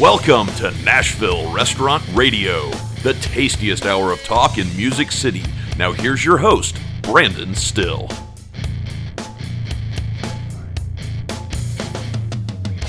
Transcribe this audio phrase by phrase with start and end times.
[0.00, 2.68] Welcome to Nashville Restaurant Radio,
[3.02, 5.42] the tastiest hour of talk in Music City.
[5.78, 8.06] Now, here's your host, Brandon Still.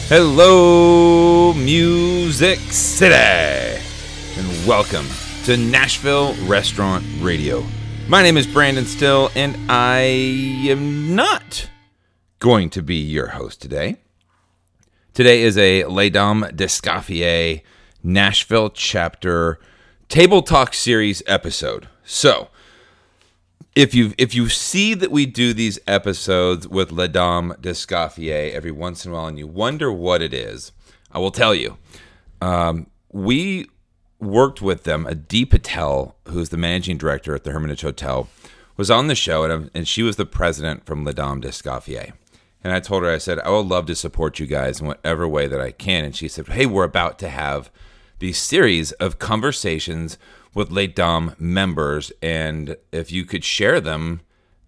[0.09, 5.07] Hello, Music City, and welcome
[5.45, 7.63] to Nashville Restaurant Radio.
[8.09, 11.69] My name is Brandon Still, and I am not
[12.39, 13.95] going to be your host today.
[15.17, 17.63] Today is a Les Dames d'Escoffier
[18.03, 19.57] Nashville chapter
[20.09, 21.87] table talk series episode.
[22.03, 22.49] So,
[23.75, 28.69] if you if you see that we do these episodes with Les Dames d'Escoffier every
[28.69, 30.71] once in a while, and you wonder what it is,
[31.11, 31.79] I will tell you.
[32.39, 33.71] Um, we
[34.19, 35.07] worked with them.
[35.07, 38.29] Adi Patel, who's the managing director at the Hermitage Hotel,
[38.75, 42.13] was on the show, and, and she was the president from Les Dames d'Escoffier.
[42.67, 45.25] And I told her, I said, I would love to support you guys in whatever
[45.25, 46.03] way that I can.
[46.03, 47.71] And she said, Hey, we're about to have
[48.19, 50.17] these series of conversations
[50.53, 54.19] with Les Dames members, and if you could share them,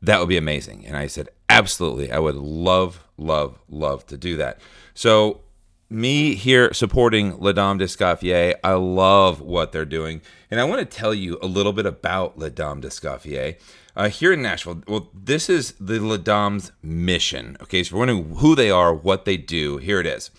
[0.02, 0.86] that would be amazing.
[0.86, 4.62] And I said, absolutely, I would love, love, love to do that.
[4.94, 5.42] So
[5.90, 10.86] me here supporting Les Dames d'Escoffier, I love what they're doing, and I want to
[10.86, 13.58] tell you a little bit about Les Dames d'Escoffier.
[14.00, 17.58] Uh, here in Nashville, well, this is the Les Dames mission.
[17.62, 20.32] Okay, so you're wondering who they are, what they do, here it is: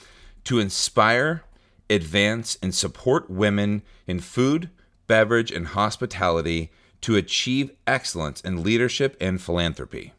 [0.45, 1.45] to inspire,
[1.91, 4.71] advance, and support women in food,
[5.07, 6.73] beverage, and hospitality
[7.03, 10.15] to achieve excellence in leadership and philanthropy.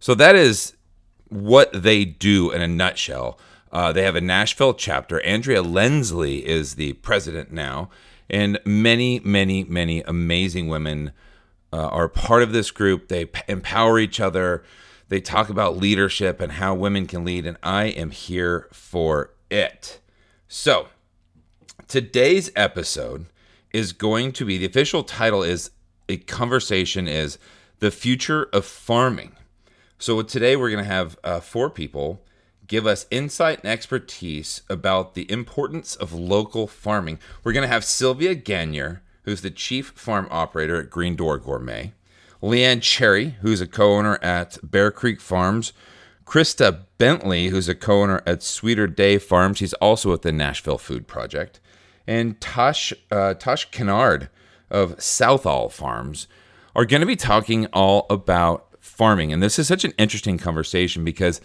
[0.00, 0.76] So that is
[1.28, 3.38] what they do in a nutshell.
[3.70, 5.20] Uh, they have a Nashville chapter.
[5.20, 7.90] Andrea Lensley is the president now,
[8.30, 11.12] and many, many, many amazing women
[11.74, 13.08] uh, are part of this group.
[13.08, 14.62] They p- empower each other.
[15.08, 19.98] They talk about leadership and how women can lead, and I am here for it.
[20.46, 20.86] So,
[21.88, 23.26] today's episode
[23.72, 25.72] is going to be the official title is
[26.08, 27.38] a conversation is
[27.80, 29.32] the future of farming.
[29.98, 32.24] So today we're going to have uh, four people
[32.66, 37.18] give us insight and expertise about the importance of local farming.
[37.42, 41.92] We're going to have Sylvia Gagnier, who's the chief farm operator at Green Door Gourmet,
[42.42, 45.72] Leanne Cherry, who's a co-owner at Bear Creek Farms,
[46.24, 49.58] Krista Bentley, who's a co-owner at Sweeter Day Farms.
[49.58, 51.60] She's also at the Nashville Food Project,
[52.06, 54.28] and Tosh uh, Tosh Kennard
[54.70, 56.26] of Southall Farms
[56.76, 59.32] are going to be talking all about farming.
[59.32, 61.40] And this is such an interesting conversation because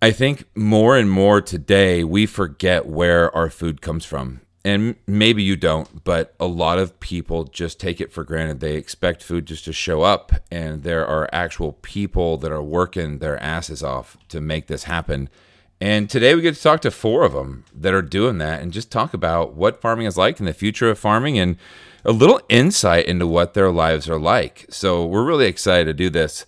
[0.00, 4.40] I think more and more today we forget where our food comes from.
[4.68, 8.60] And maybe you don't, but a lot of people just take it for granted.
[8.60, 13.16] They expect food just to show up, and there are actual people that are working
[13.16, 15.30] their asses off to make this happen.
[15.80, 18.70] And today we get to talk to four of them that are doing that and
[18.70, 21.56] just talk about what farming is like and the future of farming and
[22.04, 24.66] a little insight into what their lives are like.
[24.68, 26.44] So we're really excited to do this.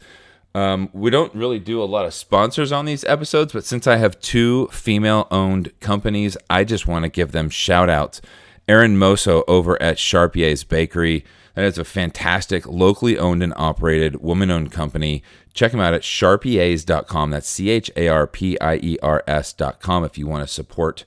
[0.55, 3.97] Um, we don't really do a lot of sponsors on these episodes, but since I
[3.97, 8.21] have two female owned companies, I just want to give them shout outs.
[8.67, 11.25] Erin Moso over at Charpier's Bakery.
[11.55, 15.23] That is a fantastic, locally owned and operated woman owned company.
[15.53, 17.31] Check them out at charpiers.com.
[17.31, 21.05] That's C H A R P I E R S.com if you want to support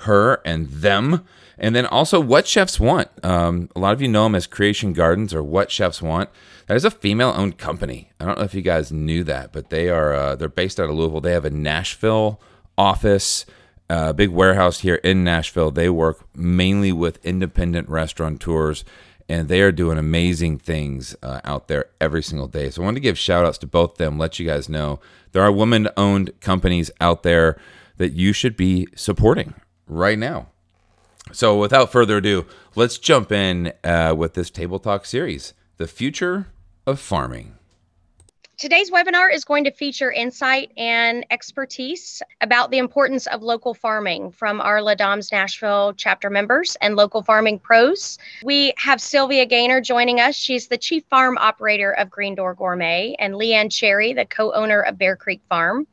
[0.00, 1.24] her and them.
[1.58, 3.08] And then also What Chefs Want.
[3.24, 6.28] Um, a lot of you know them as Creation Gardens or What Chefs Want.
[6.66, 8.10] That is a female-owned company.
[8.20, 10.90] I don't know if you guys knew that, but they are uh, they're based out
[10.90, 11.20] of Louisville.
[11.20, 12.40] They have a Nashville
[12.76, 13.46] office,
[13.88, 15.70] a uh, big warehouse here in Nashville.
[15.70, 18.84] They work mainly with independent restaurateurs,
[19.28, 22.68] and they are doing amazing things uh, out there every single day.
[22.70, 25.00] So I wanted to give shout outs to both of them, let you guys know
[25.32, 27.58] there are women owned companies out there
[27.96, 29.54] that you should be supporting
[29.86, 30.48] right now.
[31.32, 36.46] So without further ado, let's jump in uh, with this Table Talk series The Future
[36.86, 37.56] of Farming.
[38.58, 44.30] Today's webinar is going to feature insight and expertise about the importance of local farming
[44.30, 48.16] from our Les Dames Nashville chapter members and local farming pros.
[48.42, 50.36] We have Sylvia Gaynor joining us.
[50.36, 54.80] She's the chief farm operator of Green Door Gourmet, and Leanne Cherry, the co owner
[54.80, 55.86] of Bear Creek Farm,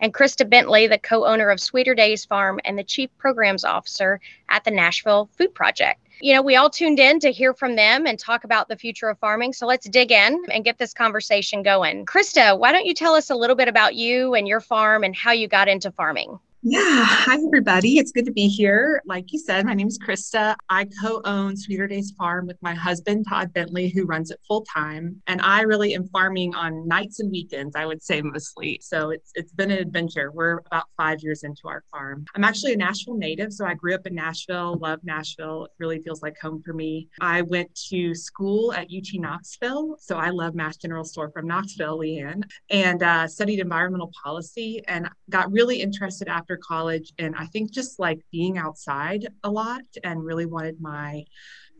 [0.00, 4.20] and Krista Bentley, the co owner of Sweeter Days Farm and the chief programs officer
[4.48, 8.06] at the Nashville Food Project you know, we all tuned in to hear from them
[8.06, 9.52] and talk about the future of farming.
[9.52, 12.06] So let's dig in and get this conversation going.
[12.06, 15.14] Krista, why don't you tell us a little bit about you and your farm and
[15.14, 16.38] how you got into farming?
[16.68, 17.04] Yeah.
[17.04, 17.98] Hi, everybody.
[17.98, 19.00] It's good to be here.
[19.06, 20.56] Like you said, my name is Krista.
[20.68, 24.64] I co own Sweeter Days Farm with my husband, Todd Bentley, who runs it full
[24.74, 25.22] time.
[25.28, 28.80] And I really am farming on nights and weekends, I would say mostly.
[28.82, 30.32] So it's, it's been an adventure.
[30.32, 32.24] We're about five years into our farm.
[32.34, 33.52] I'm actually a Nashville native.
[33.52, 35.66] So I grew up in Nashville, love Nashville.
[35.66, 37.08] It really feels like home for me.
[37.20, 39.98] I went to school at UT Knoxville.
[40.00, 45.08] So I love Mast General Store from Knoxville, Leanne, and uh, studied environmental policy and
[45.30, 50.24] got really interested after college and I think just like being outside a lot and
[50.24, 51.24] really wanted my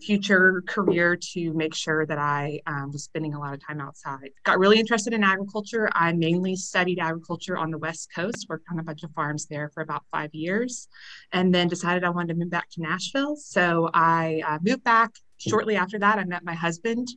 [0.03, 4.31] future career to make sure that I um, was spending a lot of time outside.
[4.45, 5.89] Got really interested in agriculture.
[5.93, 9.71] I mainly studied agriculture on the West Coast, worked on a bunch of farms there
[9.75, 10.89] for about five years,
[11.33, 13.37] and then decided I wanted to move back to Nashville.
[13.37, 15.13] So I uh, moved back.
[15.39, 17.09] Shortly after that, I met my husband,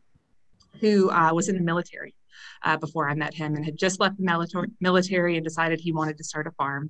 [0.81, 2.15] who uh, was in the military.
[2.63, 6.17] Uh, before I met him and had just left the military and decided he wanted
[6.17, 6.89] to start a farm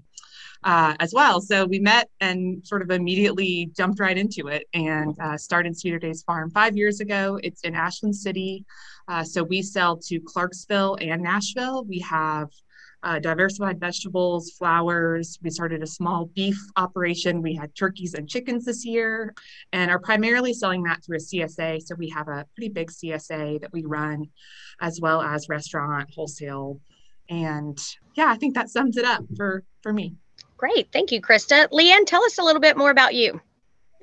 [0.63, 1.39] uh, as well.
[1.41, 5.99] So we met and sort of immediately jumped right into it and uh, started Sweeter
[5.99, 7.39] Days Farm five years ago.
[7.43, 8.65] It's in Ashland City.
[9.07, 11.85] Uh, so we sell to Clarksville and Nashville.
[11.85, 12.49] We have
[13.01, 15.39] uh, diversified vegetables, flowers.
[15.41, 17.41] We started a small beef operation.
[17.41, 19.33] We had turkeys and chickens this year
[19.71, 21.81] and are primarily selling that through a CSA.
[21.81, 24.25] So we have a pretty big CSA that we run,
[24.81, 26.81] as well as restaurant, wholesale.
[27.29, 27.77] And
[28.15, 30.15] yeah, I think that sums it up for, for me.
[30.59, 30.91] Great.
[30.91, 31.69] Thank you, Krista.
[31.69, 33.39] Leanne, tell us a little bit more about you.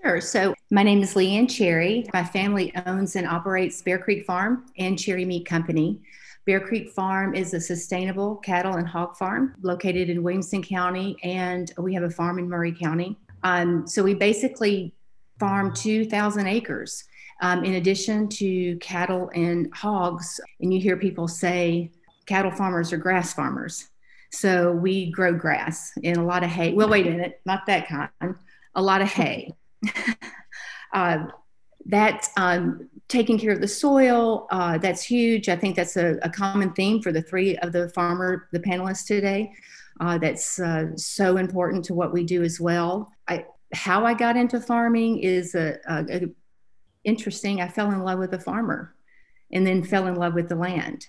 [0.03, 0.23] Sure.
[0.23, 2.07] So, my name is Leanne Cherry.
[2.15, 6.01] My family owns and operates Bear Creek Farm and Cherry Meat Company.
[6.47, 11.71] Bear Creek Farm is a sustainable cattle and hog farm located in Williamson County, and
[11.77, 13.19] we have a farm in Maury County.
[13.43, 14.95] Um, so, we basically
[15.39, 17.05] farm 2,000 acres.
[17.43, 21.91] Um, in addition to cattle and hogs, and you hear people say
[22.25, 23.91] cattle farmers are grass farmers.
[24.31, 26.73] So we grow grass and a lot of hay.
[26.73, 28.35] Well, wait a minute, not that kind.
[28.75, 29.53] A lot of hay.
[30.93, 31.27] uh,
[32.37, 35.49] um, taking care of the soil, uh, that's huge.
[35.49, 39.07] I think that's a, a, common theme for the three of the farmer, the panelists
[39.07, 39.53] today.
[40.01, 43.11] Uh, that's uh, so important to what we do as well.
[43.29, 46.21] I, how I got into farming is a, a, a
[47.05, 47.61] interesting.
[47.61, 48.95] I fell in love with a farmer,
[49.53, 51.07] and then fell in love with the land.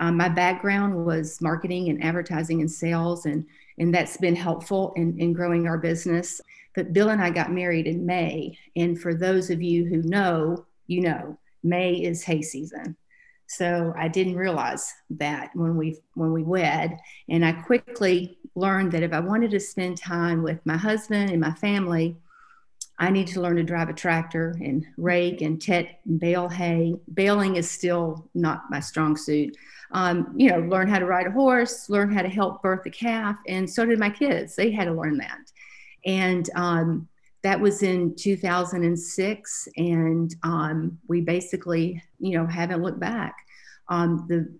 [0.00, 3.44] Um, my background was marketing and advertising and sales, and,
[3.78, 6.40] and that's been helpful in, in growing our business.
[6.74, 8.56] But Bill and I got married in May.
[8.76, 12.96] And for those of you who know, you know, May is hay season.
[13.48, 16.98] So I didn't realize that when we when we wed,
[17.30, 21.40] and I quickly learned that if I wanted to spend time with my husband and
[21.40, 22.16] my family,
[22.98, 26.96] I need to learn to drive a tractor and rake and ted and bale hay.
[27.14, 29.56] Baling is still not my strong suit.
[29.92, 32.90] Um, you know, learn how to ride a horse, learn how to help birth a
[32.90, 34.54] calf, and so did my kids.
[34.54, 35.38] They had to learn that,
[36.04, 37.08] and um,
[37.42, 43.46] that was in 2006, and um, we basically, you know, haven't looked back.
[43.88, 44.52] Um, the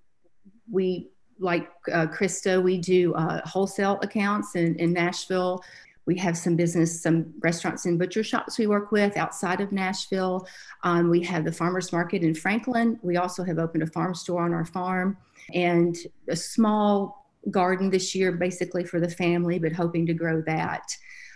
[0.70, 5.62] we like uh, Krista, we do uh, wholesale accounts in, in Nashville.
[6.08, 10.48] We have some business, some restaurants and butcher shops we work with outside of Nashville.
[10.82, 12.98] Um, we have the farmers market in Franklin.
[13.02, 15.18] We also have opened a farm store on our farm
[15.52, 15.94] and
[16.26, 20.84] a small garden this year, basically for the family, but hoping to grow that.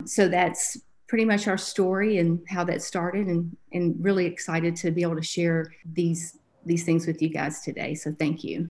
[0.06, 4.90] So that's pretty much our story and how that started, and, and really excited to
[4.90, 7.94] be able to share these these things with you guys today.
[7.94, 8.68] So thank you.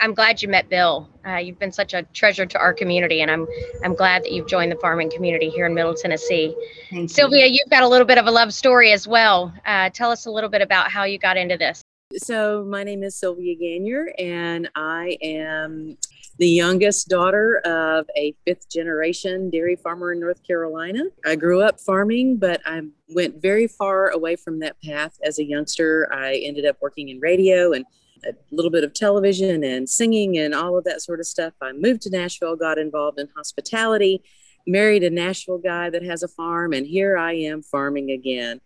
[0.00, 1.08] I'm glad you met Bill.
[1.26, 3.46] Uh, you've been such a treasure to our community, and I'm
[3.84, 6.56] I'm glad that you've joined the farming community here in Middle Tennessee.
[6.90, 7.58] Thank Sylvia, you.
[7.64, 9.52] have got a little bit of a love story as well.
[9.66, 11.82] Uh, tell us a little bit about how you got into this.
[12.16, 15.98] So my name is Sylvia Gagnier, and I am
[16.38, 21.04] the youngest daughter of a fifth generation dairy farmer in North Carolina.
[21.26, 22.80] I grew up farming, but I
[23.10, 26.10] went very far away from that path as a youngster.
[26.10, 27.84] I ended up working in radio and
[28.24, 31.54] a little bit of television and singing and all of that sort of stuff.
[31.60, 34.22] I moved to Nashville, got involved in hospitality,
[34.66, 38.60] married a Nashville guy that has a farm, and here I am farming again.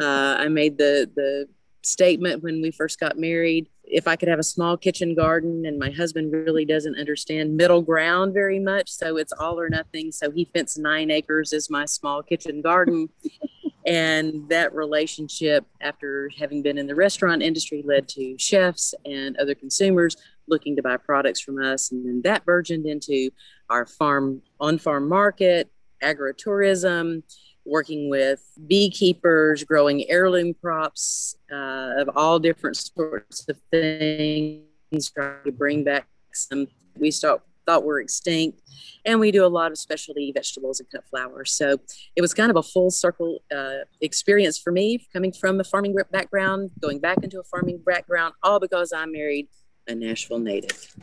[0.00, 1.48] Uh, I made the the
[1.82, 5.78] statement when we first got married if I could have a small kitchen garden, and
[5.78, 10.12] my husband really doesn't understand middle ground very much, so it's all or nothing.
[10.12, 13.08] So he fenced nine acres as my small kitchen garden.
[13.86, 19.54] And that relationship, after having been in the restaurant industry, led to chefs and other
[19.54, 20.16] consumers
[20.48, 21.90] looking to buy products from us.
[21.90, 23.30] And then that burgeoned into
[23.70, 25.70] our farm on farm market,
[26.02, 27.22] agritourism,
[27.64, 35.52] working with beekeepers, growing heirloom crops uh, of all different sorts of things, trying to
[35.52, 36.66] bring back some.
[36.98, 38.60] We start, thought were extinct.
[39.04, 41.52] And we do a lot of specialty vegetables and cut flowers.
[41.52, 41.78] So
[42.16, 45.96] it was kind of a full circle uh, experience for me, coming from a farming
[46.10, 49.48] background, going back into a farming background, all because I married
[49.86, 50.94] a Nashville native.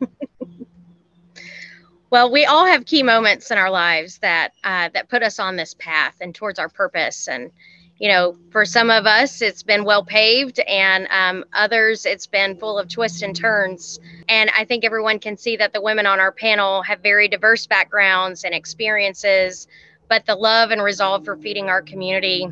[2.10, 5.56] well, we all have key moments in our lives that uh, that put us on
[5.56, 7.50] this path and towards our purpose and
[8.00, 12.56] you know, for some of us, it's been well paved, and um, others, it's been
[12.56, 14.00] full of twists and turns.
[14.26, 17.66] And I think everyone can see that the women on our panel have very diverse
[17.66, 19.68] backgrounds and experiences,
[20.08, 22.48] but the love and resolve for feeding our community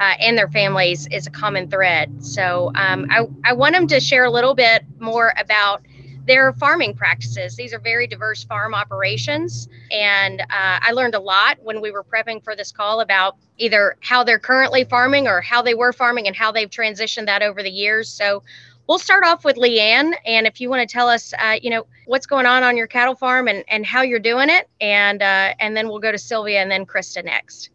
[0.00, 2.22] uh, and their families is a common thread.
[2.22, 5.82] So um, I, I want them to share a little bit more about
[6.26, 7.56] their farming practices.
[7.56, 9.68] These are very diverse farm operations.
[9.90, 13.96] And uh, I learned a lot when we were prepping for this call about either
[14.00, 17.62] how they're currently farming or how they were farming and how they've transitioned that over
[17.62, 18.08] the years.
[18.08, 18.42] So
[18.88, 20.14] we'll start off with Leanne.
[20.26, 22.86] And if you want to tell us, uh, you know, what's going on on your
[22.86, 24.68] cattle farm and, and how you're doing it.
[24.80, 27.70] And, uh, and then we'll go to Sylvia and then Krista next.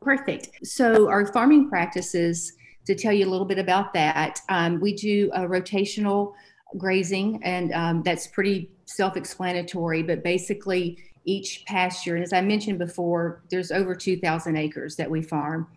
[0.00, 0.48] Perfect.
[0.64, 2.54] So our farming practices,
[2.86, 6.32] to tell you a little bit about that, um, we do a rotational
[6.76, 10.02] grazing, and um, that's pretty self explanatory.
[10.02, 15.22] But basically, each pasture, and as I mentioned before, there's over 2,000 acres that we
[15.22, 15.68] farm.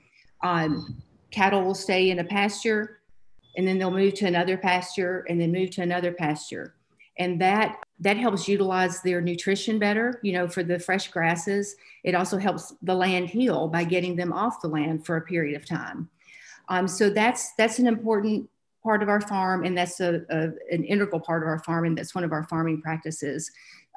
[0.43, 2.99] Um, cattle will stay in a pasture,
[3.57, 6.75] and then they'll move to another pasture, and then move to another pasture.
[7.19, 11.75] And that that helps utilize their nutrition better, you know, for the fresh grasses.
[12.03, 15.55] It also helps the land heal by getting them off the land for a period
[15.55, 16.09] of time.
[16.69, 18.49] Um, so that's that's an important
[18.83, 20.41] part of our farm, and that's a, a,
[20.73, 23.49] an integral part of our farm, and that's one of our farming practices.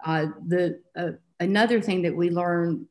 [0.05, 2.87] Uh, the uh, another thing that we learned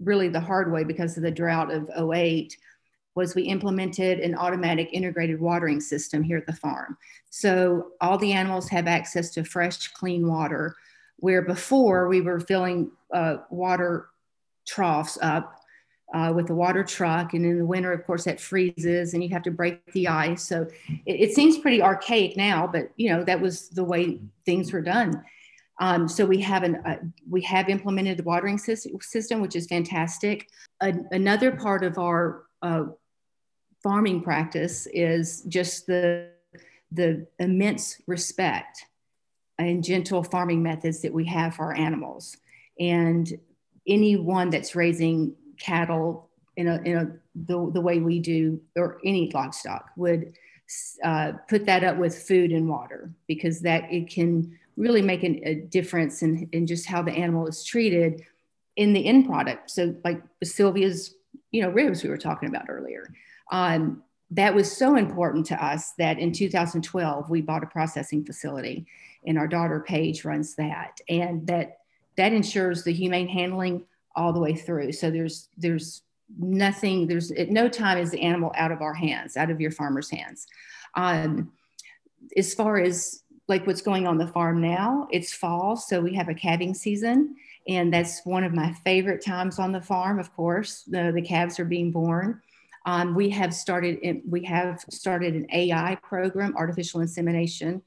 [0.00, 2.56] really the hard way because of the drought of 08
[3.14, 6.96] was we implemented an automatic integrated watering system here at the farm.
[7.30, 10.74] So all the animals have access to fresh, clean water,
[11.18, 14.08] where before we were filling uh, water
[14.66, 15.60] troughs up
[16.12, 17.34] uh, with the water truck.
[17.34, 20.42] And in the winter, of course, that freezes and you have to break the ice.
[20.42, 20.62] So
[21.06, 24.82] it, it seems pretty archaic now, but you know, that was the way things were
[24.82, 25.24] done.
[25.80, 30.48] Um, so we have an uh, we have implemented the watering system, which is fantastic.
[30.80, 32.84] Another part of our uh,
[33.82, 36.30] farming practice is just the
[36.92, 38.84] the immense respect
[39.58, 42.36] and gentle farming methods that we have for our animals.
[42.78, 43.32] And
[43.86, 47.06] anyone that's raising cattle in a, in a
[47.46, 50.34] the, the way we do or any livestock would
[51.02, 55.40] uh, put that up with food and water because that it can really make an,
[55.44, 58.24] a difference in, in just how the animal is treated
[58.76, 59.70] in the end product.
[59.70, 61.14] So like Sylvia's,
[61.50, 63.12] you know, ribs we were talking about earlier.
[63.50, 68.86] Um, that was so important to us that in 2012 we bought a processing facility
[69.26, 71.78] and our daughter Paige runs that and that
[72.16, 73.84] that ensures the humane handling
[74.16, 74.92] all the way through.
[74.92, 76.02] So there's there's
[76.38, 79.70] nothing there's at no time is the animal out of our hands, out of your
[79.70, 80.46] farmer's hands.
[80.94, 81.52] Um,
[82.36, 86.28] as far as like what's going on the farm now, it's fall, so we have
[86.28, 87.36] a calving season,
[87.68, 90.18] and that's one of my favorite times on the farm.
[90.18, 92.40] Of course, the the calves are being born.
[92.86, 97.82] Um, we have started we have started an AI program, artificial insemination,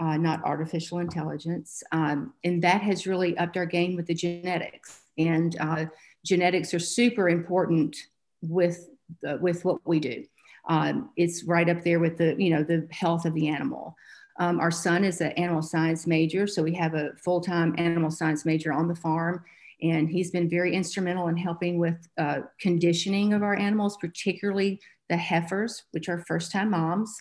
[0.00, 5.04] uh, not artificial intelligence, um, and that has really upped our game with the genetics
[5.18, 5.86] and uh,
[6.24, 7.96] genetics are super important
[8.42, 8.88] with
[9.22, 10.24] the, with what we do.
[10.68, 13.96] Um, it's right up there with the you know the health of the animal.
[14.40, 18.10] Um, our son is an animal science major, so we have a full time animal
[18.10, 19.44] science major on the farm,
[19.82, 25.16] and he's been very instrumental in helping with uh, conditioning of our animals, particularly the
[25.16, 27.14] heifers, which are first time moms.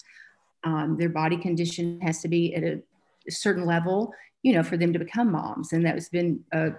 [0.64, 2.82] Um, their body condition has to be at a
[3.30, 6.72] certain level, you know, for them to become moms, and that's been a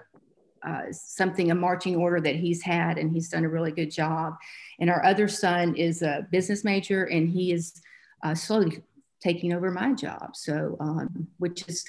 [0.65, 4.33] uh, something, a marching order that he's had, and he's done a really good job.
[4.79, 7.81] And our other son is a business major, and he is
[8.23, 8.81] uh, slowly
[9.21, 10.35] taking over my job.
[10.35, 11.85] So, um, which is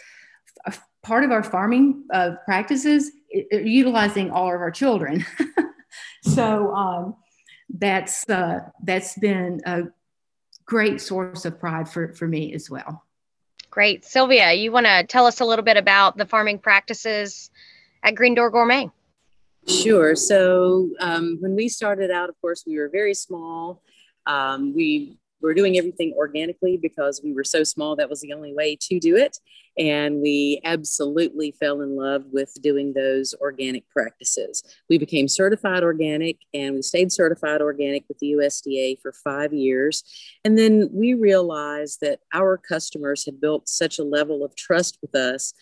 [1.03, 5.25] part of our farming uh, practices, it, utilizing all of our children.
[6.23, 7.17] so um,
[7.71, 9.85] that's uh, that's been a
[10.67, 13.05] great source of pride for for me as well.
[13.71, 14.53] Great, Sylvia.
[14.53, 17.51] You want to tell us a little bit about the farming practices
[18.03, 18.91] at Green Door Gourmet?
[19.69, 20.15] Sure.
[20.15, 23.83] So um, when we started out, of course, we were very small.
[24.27, 27.97] Um, we were doing everything organically because we were so small.
[27.97, 29.39] That was the only way to do it.
[29.79, 34.63] And we absolutely fell in love with doing those organic practices.
[34.89, 40.03] We became certified organic and we stayed certified organic with the USDA for five years.
[40.45, 45.15] And then we realized that our customers had built such a level of trust with
[45.15, 45.53] us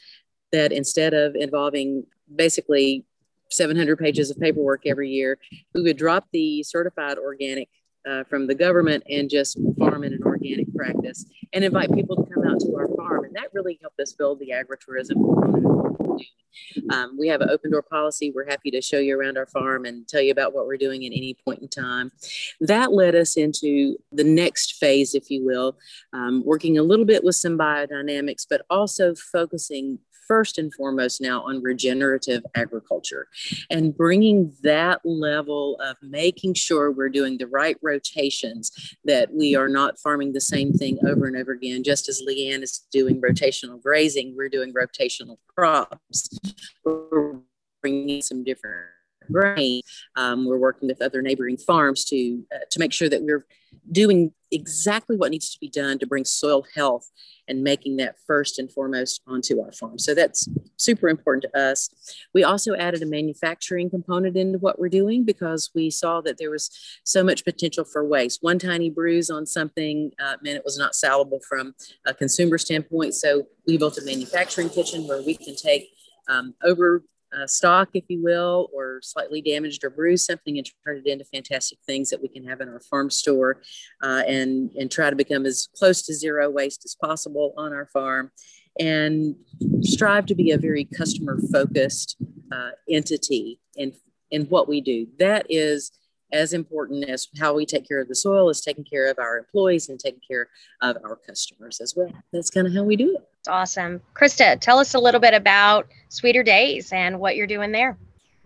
[0.52, 2.04] that instead of involving
[2.34, 3.04] basically
[3.50, 5.38] 700 pages of paperwork every year,
[5.74, 7.68] we would drop the certified organic
[8.08, 10.33] uh, from the government and just farm in an organic
[10.76, 13.24] practice and invite people to come out to our farm.
[13.24, 15.94] And that really helped us build the agritourism
[16.90, 18.32] um, we have an open door policy.
[18.34, 21.04] We're happy to show you around our farm and tell you about what we're doing
[21.04, 22.12] at any point in time.
[22.60, 25.76] That led us into the next phase, if you will,
[26.12, 31.42] um, working a little bit with some biodynamics, but also focusing first and foremost now
[31.42, 33.28] on regenerative agriculture
[33.70, 38.70] and bringing that level of making sure we're doing the right rotations,
[39.04, 41.82] that we are not farming the same thing over and over again.
[41.82, 46.38] Just as Leanne is doing rotational grazing, we're doing rotational crops.
[46.84, 47.40] We're
[47.82, 48.93] bringing some different
[49.30, 49.82] grain.
[50.16, 53.46] Um, we're working with other neighboring farms to uh, to make sure that we're
[53.90, 57.10] doing exactly what needs to be done to bring soil health
[57.48, 59.98] and making that first and foremost onto our farm.
[59.98, 61.90] So that's super important to us.
[62.32, 66.50] We also added a manufacturing component into what we're doing because we saw that there
[66.50, 66.70] was
[67.04, 68.42] so much potential for waste.
[68.42, 71.74] One tiny bruise on something uh, meant it was not salable from
[72.06, 73.14] a consumer standpoint.
[73.14, 75.90] So we built a manufacturing kitchen where we can take
[76.28, 77.04] um, over
[77.46, 81.78] stock, if you will, or slightly damaged or bruised something and turn it into fantastic
[81.86, 83.62] things that we can have in our farm store
[84.02, 87.86] uh, and, and try to become as close to zero waste as possible on our
[87.86, 88.30] farm
[88.78, 89.36] and
[89.82, 92.16] strive to be a very customer focused
[92.52, 93.92] uh, entity in,
[94.30, 95.06] in what we do.
[95.18, 95.92] That is
[96.34, 99.38] as important as how we take care of the soil is taking care of our
[99.38, 100.48] employees and taking care
[100.82, 102.12] of our customers as well.
[102.32, 103.28] That's kind of how we do it.
[103.48, 104.02] Awesome.
[104.14, 107.96] Krista, tell us a little bit about Sweeter Days and what you're doing there.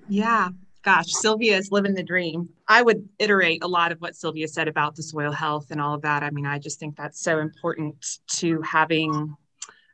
[0.09, 0.51] Yeah,
[0.83, 2.49] gosh, Sylvia is living the dream.
[2.69, 5.95] I would iterate a lot of what Sylvia said about the soil health and all
[5.95, 6.23] of that.
[6.23, 9.37] I mean, I just think that's so important to having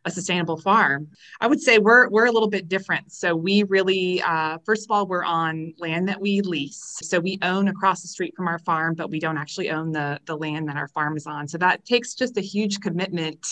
[0.04, 1.08] a sustainable farm.
[1.40, 3.12] I would say we're we're a little bit different.
[3.12, 6.98] So we really, uh, first of all, we're on land that we lease.
[7.02, 10.20] So we own across the street from our farm, but we don't actually own the
[10.26, 11.48] the land that our farm is on.
[11.48, 13.46] So that takes just a huge commitment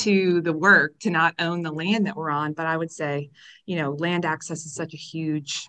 [0.00, 2.52] to the work to not own the land that we're on.
[2.52, 3.30] But I would say,
[3.64, 5.68] you know, land access is such a huge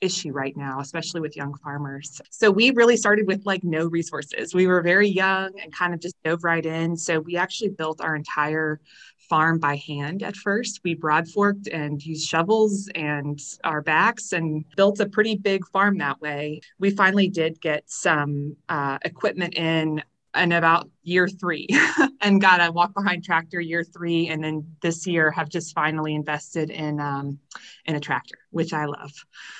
[0.00, 2.20] issue right now, especially with young farmers.
[2.30, 4.54] So we really started with like no resources.
[4.54, 6.96] We were very young and kind of just dove right in.
[6.96, 8.80] So we actually built our entire
[9.28, 10.80] farm by hand at first.
[10.84, 15.98] We broad forked and used shovels and our backs and built a pretty big farm
[15.98, 16.60] that way.
[16.78, 20.02] We finally did get some uh, equipment in
[20.36, 21.66] in about year three
[22.20, 26.14] and got a walk behind tractor year three and then this year have just finally
[26.14, 27.38] invested in um,
[27.86, 29.10] in a tractor which i love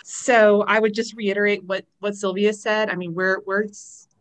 [0.05, 3.65] so i would just reiterate what what sylvia said i mean we're we're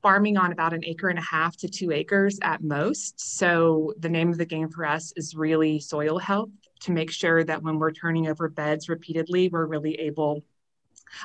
[0.02, 3.20] farming on about an acre and a half to two acres at most.
[3.38, 6.50] So the name of the game for us is really soil health
[6.82, 10.44] to make sure that when we're turning over beds repeatedly, we're really able.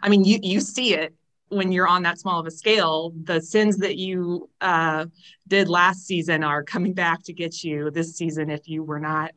[0.02, 1.14] I mean, you you see it
[1.48, 3.12] when you're on that small of a scale.
[3.24, 5.06] The sins that you uh,
[5.46, 9.32] did last season are coming back to get you this season if you were not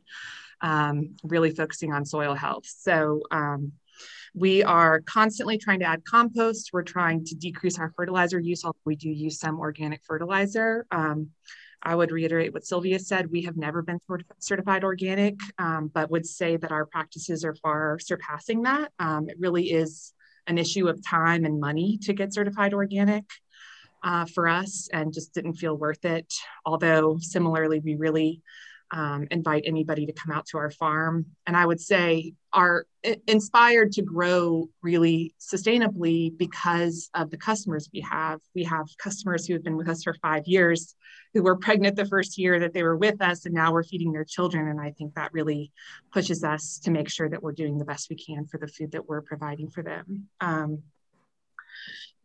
[0.60, 2.64] um, really focusing on soil health.
[2.66, 3.72] So um,
[4.36, 6.68] we are constantly trying to add compost.
[6.70, 10.86] We're trying to decrease our fertilizer use, although we do use some organic fertilizer.
[10.90, 11.30] Um,
[11.82, 13.30] I would reiterate what Sylvia said.
[13.30, 13.98] We have never been
[14.38, 18.92] certified organic, um, but would say that our practices are far surpassing that.
[18.98, 20.12] Um, it really is
[20.46, 23.24] an issue of time and money to get certified organic
[24.02, 26.30] uh, for us and just didn't feel worth it.
[26.66, 28.42] Although, similarly, we really
[28.90, 31.26] um, invite anybody to come out to our farm.
[31.46, 32.86] And I would say are
[33.26, 38.40] inspired to grow really sustainably because of the customers we have.
[38.54, 40.94] We have customers who have been with us for five years
[41.34, 44.12] who were pregnant the first year that they were with us, and now we're feeding
[44.12, 44.68] their children.
[44.68, 45.70] And I think that really
[46.12, 48.92] pushes us to make sure that we're doing the best we can for the food
[48.92, 50.28] that we're providing for them.
[50.40, 50.82] Um,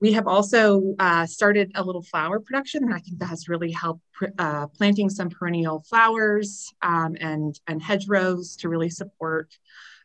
[0.01, 3.71] we have also uh, started a little flower production, and I think that has really
[3.71, 4.01] helped
[4.39, 9.55] uh, planting some perennial flowers um, and, and hedgerows to really support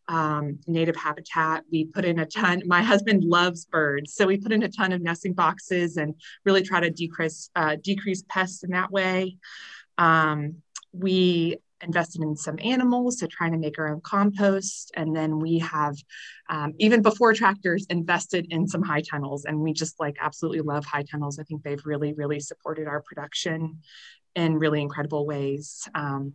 [0.09, 1.64] um, native habitat.
[1.72, 4.92] We put in a ton, my husband loves birds, so we put in a ton
[4.92, 9.38] of nesting boxes and really try to decrease, uh, decrease pests in that way.
[9.96, 10.56] Um,
[10.92, 14.93] we invested in some animals, so trying to make our own compost.
[14.95, 15.97] And then we have,
[16.49, 19.45] um, even before tractors, invested in some high tunnels.
[19.45, 21.39] And we just like absolutely love high tunnels.
[21.39, 23.81] I think they've really, really supported our production
[24.35, 25.89] in really incredible ways.
[25.95, 26.35] Um,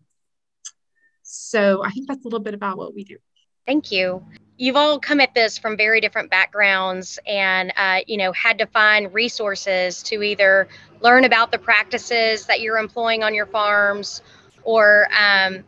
[1.23, 3.17] so I think that's a little bit about what we do.
[3.65, 4.25] Thank you.
[4.57, 8.65] You've all come at this from very different backgrounds and, uh, you know, had to
[8.67, 10.67] find resources to either
[10.99, 14.21] learn about the practices that you're employing on your farms
[14.63, 15.63] or um,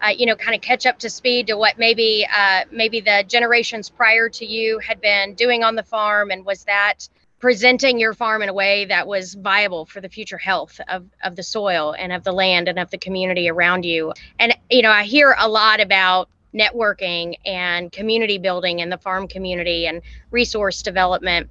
[0.00, 3.24] uh, you know, kind of catch up to speed to what maybe uh, maybe the
[3.26, 7.08] generations prior to you had been doing on the farm, and was that
[7.40, 11.36] presenting your farm in a way that was viable for the future health of, of
[11.36, 14.12] the soil and of the land and of the community around you.
[14.38, 19.28] And, you know, I hear a lot about networking and community building in the farm
[19.28, 21.48] community and resource development.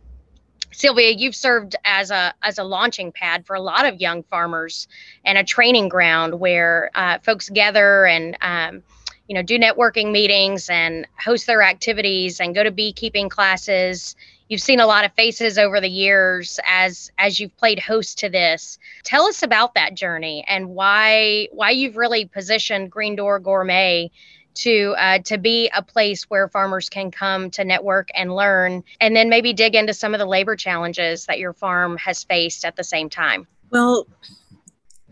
[0.71, 4.88] Sylvia, you've served as a as a launching pad for a lot of young farmers
[5.25, 8.84] and a training ground where uh, folks gather and um,
[9.27, 14.15] you know do networking meetings and host their activities and go to beekeeping classes.
[14.49, 18.30] You've seen a lot of faces over the years as as you've played host to
[18.30, 18.77] this.
[19.03, 24.12] Tell us about that journey and why why you've really positioned green door gourmet
[24.58, 29.15] to uh, to be a place where farmers can come to network and learn and
[29.15, 32.76] then maybe dig into some of the labor challenges that your farm has faced at
[32.76, 34.08] the same time well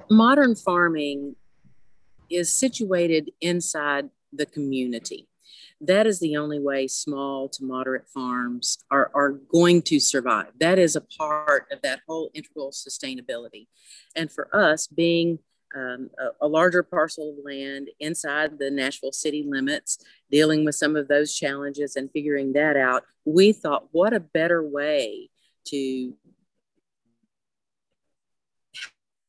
[0.09, 1.35] modern farming
[2.29, 5.27] is situated inside the community
[5.81, 10.47] that is the only way small to moderate farms are, are going to survive.
[10.59, 13.67] That is a part of that whole integral sustainability.
[14.15, 15.39] And for us, being
[15.75, 19.97] um, a, a, larger parcel of land inside the Nashville city limits,
[20.31, 24.63] dealing with some of those challenges and figuring that out, we thought, what a better
[24.63, 25.29] way
[25.67, 26.13] to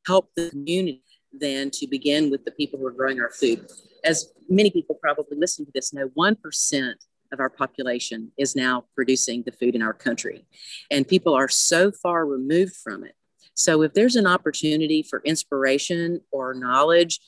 [0.06, 3.68] help the community than to begin with the people who are growing our food.
[4.04, 6.92] As many people probably listening to this know, 1%
[7.32, 10.46] of our population is now producing the food in our country.
[10.90, 13.14] And people are so far removed from it.
[13.56, 17.20] So if there's an opportunity for inspiration or knowledge,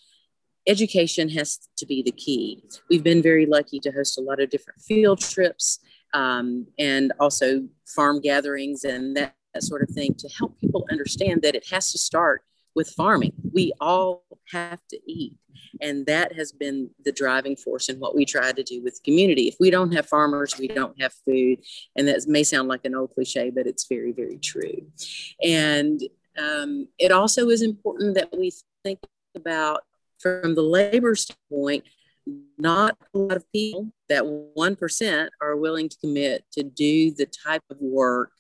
[0.67, 2.63] education has to be the key.
[2.91, 5.81] We've been very lucky to host a lot of different field trips
[6.13, 11.41] um, and also farm gatherings and that, that sort of thing to help people understand
[11.43, 12.43] that it has to start
[12.75, 13.33] with farming.
[13.53, 15.35] We all have to eat.
[15.81, 19.49] And that has been the driving force in what we try to do with community.
[19.49, 21.59] If we don't have farmers, we don't have food.
[21.97, 24.87] And that may sound like an old cliche, but it's very, very true.
[25.43, 26.01] And
[26.39, 28.53] um, it also is important that we
[28.85, 29.01] think
[29.35, 29.83] about
[30.19, 31.85] from the labor standpoint,
[32.59, 37.63] not a lot of people, that 1% are willing to commit to do the type
[37.71, 38.33] of work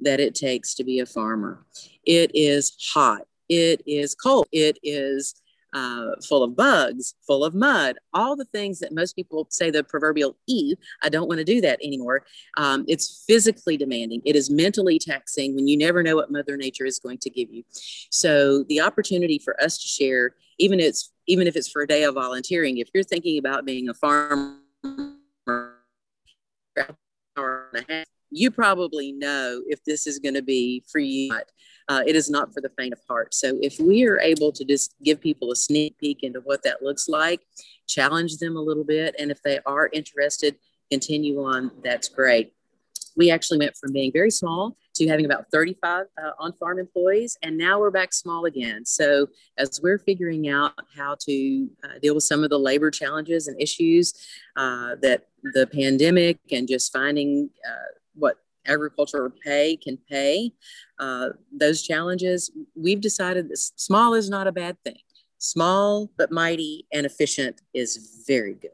[0.00, 1.64] that it takes to be a farmer.
[2.04, 3.22] It is hot.
[3.48, 4.46] It is cold.
[4.52, 5.34] It is
[5.76, 9.84] uh, full of bugs, full of mud, all the things that most people say the
[9.84, 12.24] proverbial "e." I don't want to do that anymore.
[12.56, 14.22] Um, it's physically demanding.
[14.24, 17.52] It is mentally taxing when you never know what Mother Nature is going to give
[17.52, 17.62] you.
[18.10, 21.86] So the opportunity for us to share, even if it's even if it's for a
[21.86, 24.56] day of volunteering, if you're thinking about being a farmer
[28.30, 31.30] you probably know if this is going to be for you.
[31.88, 33.32] Uh, it is not for the faint of heart.
[33.32, 36.82] So if we are able to just give people a sneak peek into what that
[36.82, 37.40] looks like,
[37.86, 40.56] challenge them a little bit, and if they are interested,
[40.90, 42.52] continue on, that's great.
[43.16, 47.38] We actually went from being very small to having about 35 uh, on farm employees,
[47.42, 48.84] and now we're back small again.
[48.84, 53.48] So, as we're figuring out how to uh, deal with some of the labor challenges
[53.48, 54.12] and issues
[54.56, 60.52] uh, that the pandemic and just finding uh, what agriculture pay can pay,
[60.98, 64.98] uh, those challenges, we've decided that small is not a bad thing.
[65.38, 68.70] Small but mighty and efficient is very good.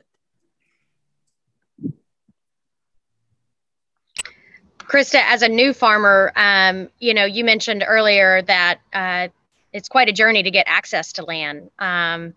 [4.79, 9.29] Krista, as a new farmer, um, you know, you mentioned earlier that uh,
[9.73, 11.71] it's quite a journey to get access to land.
[11.79, 12.35] Um,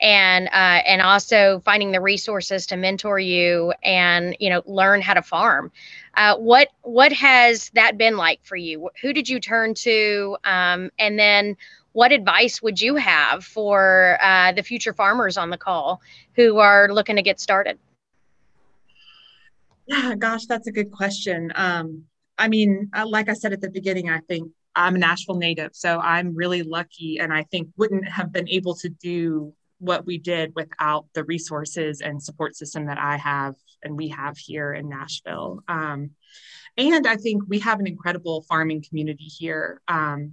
[0.00, 5.14] and uh, and also finding the resources to mentor you and you know learn how
[5.14, 5.72] to farm.
[6.14, 8.90] Uh, what what has that been like for you?
[9.02, 11.56] Who did you turn to, um, and then
[11.92, 16.02] what advice would you have for uh, the future farmers on the call
[16.34, 17.78] who are looking to get started?
[19.86, 21.52] Yeah, gosh, that's a good question.
[21.54, 22.04] Um,
[22.36, 25.70] I mean, uh, like I said at the beginning, I think I'm a Nashville native,
[25.72, 30.18] so I'm really lucky, and I think wouldn't have been able to do what we
[30.18, 34.88] did without the resources and support system that I have and we have here in
[34.88, 35.62] Nashville.
[35.68, 36.10] Um,
[36.76, 40.32] and I think we have an incredible farming community here, um,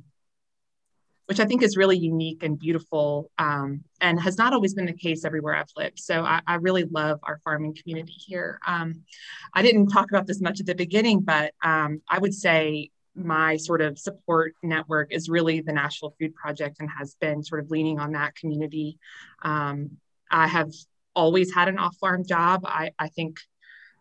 [1.25, 4.93] which I think is really unique and beautiful um, and has not always been the
[4.93, 5.99] case everywhere I've lived.
[5.99, 8.59] So I, I really love our farming community here.
[8.67, 9.03] Um,
[9.53, 13.57] I didn't talk about this much at the beginning, but um, I would say my
[13.57, 17.69] sort of support network is really the Nashville Food Project and has been sort of
[17.69, 18.97] leaning on that community.
[19.43, 19.97] Um,
[20.31, 20.71] I have
[21.15, 22.61] always had an off farm job.
[22.65, 23.37] I, I think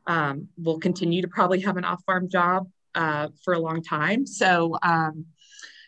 [0.07, 4.27] um, we'll continue to probably have an off farm job uh, for a long time.
[4.27, 5.27] So, um,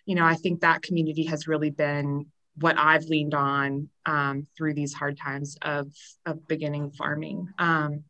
[0.06, 4.74] you know, I think that community has really been what I've leaned on um, through
[4.74, 5.88] these hard times of,
[6.26, 7.48] of beginning farming.
[7.58, 8.04] Um,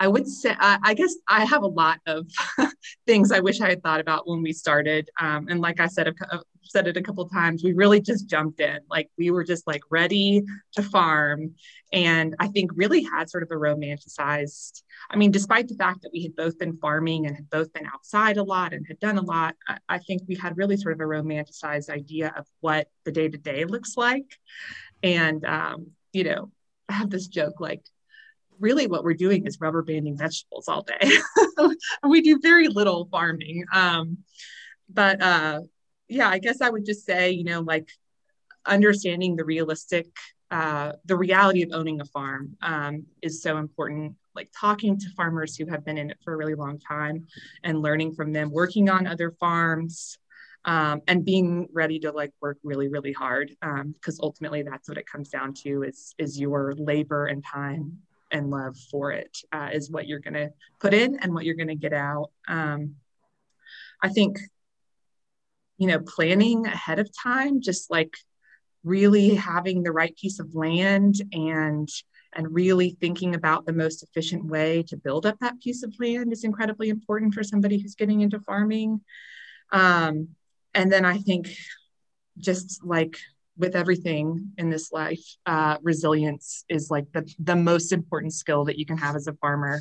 [0.00, 2.26] I would say, I, I, guess I have a lot of
[3.06, 5.10] things I wish I had thought about when we started.
[5.20, 8.60] Um, and like I said, I've said it a couple times, we really just jumped
[8.60, 8.78] in.
[8.88, 11.54] Like we were just like ready to farm.
[11.92, 16.12] And I think really had sort of a romanticized, I mean, despite the fact that
[16.14, 19.18] we had both been farming and had both been outside a lot and had done
[19.18, 22.88] a lot, I, I think we had really sort of a romanticized idea of what
[23.04, 24.38] the day to day looks like.
[25.02, 26.50] And, um, you know,
[26.88, 27.82] I have this joke like,
[28.60, 31.10] really what we're doing is rubber banding vegetables all day.
[32.08, 33.64] we do very little farming.
[33.72, 34.18] Um,
[34.88, 35.60] but uh,
[36.08, 37.88] yeah, I guess I would just say, you know, like
[38.66, 40.06] understanding the realistic,
[40.50, 44.14] uh, the reality of owning a farm um, is so important.
[44.34, 47.26] Like talking to farmers who have been in it for a really long time
[47.64, 50.18] and learning from them, working on other farms,
[50.64, 54.98] um, and being ready to like work really really hard because um, ultimately that's what
[54.98, 57.98] it comes down to is is your labor and time
[58.30, 61.56] and love for it uh, is what you're going to put in and what you're
[61.56, 62.30] going to get out.
[62.48, 62.96] Um,
[64.02, 64.38] I think,
[65.78, 68.14] you know, planning ahead of time, just like
[68.84, 71.88] really having the right piece of land and
[72.32, 76.32] and really thinking about the most efficient way to build up that piece of land
[76.32, 79.00] is incredibly important for somebody who's getting into farming.
[79.72, 80.28] Um,
[80.72, 81.50] and then I think
[82.38, 83.18] just like
[83.60, 88.78] with everything in this life, uh, resilience is like the, the most important skill that
[88.78, 89.80] you can have as a farmer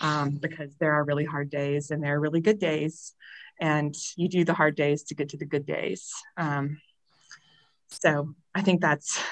[0.00, 3.14] um, because there are really hard days and there are really good days.
[3.60, 6.12] And you do the hard days to get to the good days.
[6.36, 6.78] Um,
[7.88, 9.22] so I think that's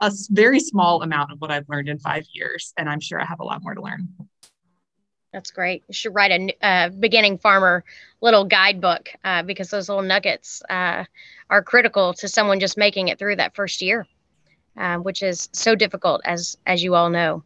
[0.00, 2.72] a very small amount of what I've learned in five years.
[2.76, 4.08] And I'm sure I have a lot more to learn.
[5.32, 5.84] That's great.
[5.86, 7.84] You should write a uh, beginning farmer
[8.20, 11.04] little guidebook uh, because those little nuggets uh,
[11.48, 14.06] are critical to someone just making it through that first year,
[14.76, 17.44] uh, which is so difficult, as as you all know.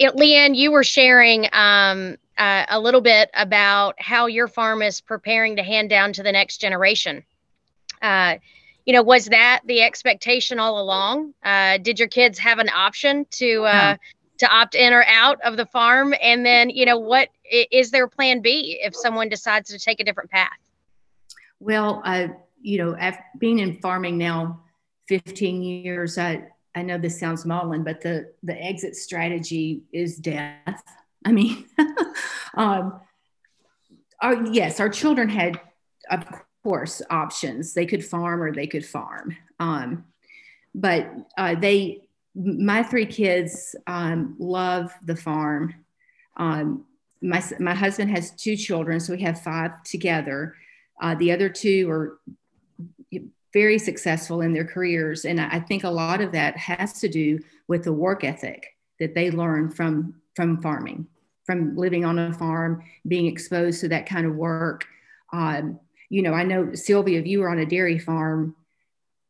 [0.00, 5.00] It, Leanne, you were sharing um, uh, a little bit about how your farm is
[5.00, 7.24] preparing to hand down to the next generation.
[8.02, 8.36] Uh,
[8.86, 11.34] you know, was that the expectation all along?
[11.82, 13.98] did your kids have an option to?
[14.38, 16.14] To opt in or out of the farm?
[16.22, 20.04] And then you know what is their plan b if someone decides to take a
[20.04, 20.58] different path?
[21.60, 22.28] Well uh,
[22.60, 24.60] you know i've been in farming now
[25.08, 30.82] 15 years i i know this sounds maudlin but the the exit strategy is death.
[31.24, 31.66] I mean
[32.54, 33.00] um
[34.20, 35.60] our yes our children had
[36.10, 36.24] of
[36.62, 37.74] course options.
[37.74, 39.36] They could farm or they could farm.
[39.60, 40.04] Um
[40.74, 42.07] but uh, they
[42.38, 45.74] my three kids um, love the farm.
[46.36, 46.84] Um,
[47.20, 50.54] my, my husband has two children, so we have five together.
[51.00, 52.18] Uh, the other two are
[53.52, 55.24] very successful in their careers.
[55.24, 59.14] And I think a lot of that has to do with the work ethic that
[59.14, 61.06] they learn from, from farming,
[61.44, 64.86] from living on a farm, being exposed to that kind of work.
[65.32, 68.54] Um, you know, I know Sylvia, if you were on a dairy farm,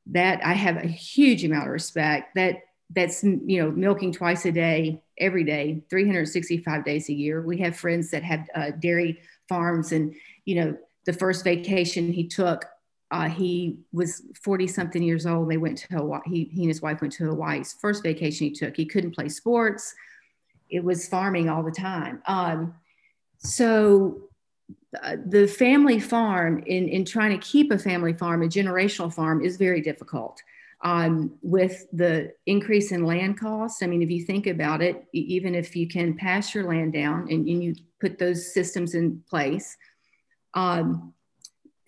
[0.06, 4.52] that I have a huge amount of respect that that's you know milking twice a
[4.52, 7.42] day every day 365 days a year.
[7.42, 12.26] We have friends that have uh, dairy farms and you know the first vacation he
[12.26, 12.64] took
[13.10, 15.50] uh, he was 40 something years old.
[15.50, 18.52] They went to hawaii he, he and his wife went to hawaii's first vacation he
[18.52, 19.94] took he couldn't play sports.
[20.70, 22.22] It was farming all the time.
[22.26, 22.74] Um,
[23.38, 24.28] so
[25.02, 29.42] uh, the family farm in, in trying to keep a family farm a generational farm
[29.42, 30.42] is very difficult
[30.82, 33.82] um, with the increase in land costs.
[33.82, 37.22] I mean, if you think about it, even if you can pass your land down
[37.30, 39.76] and, and you put those systems in place,
[40.54, 41.12] um,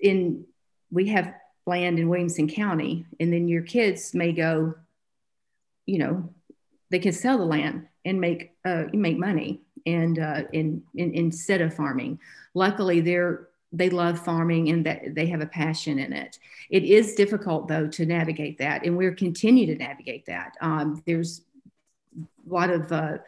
[0.01, 0.45] in
[0.91, 1.35] we have
[1.67, 4.75] land in Williamson County, and then your kids may go,
[5.87, 6.29] you know,
[6.91, 11.61] they can sell the land and make uh, make money and uh, in, in instead
[11.61, 12.19] of farming.
[12.55, 16.39] Luckily, they're they love farming and that they have a passion in it.
[16.71, 20.57] It is difficult though to navigate that, and we're continue to navigate that.
[20.61, 21.43] Um, there's
[22.19, 23.19] a lot of uh,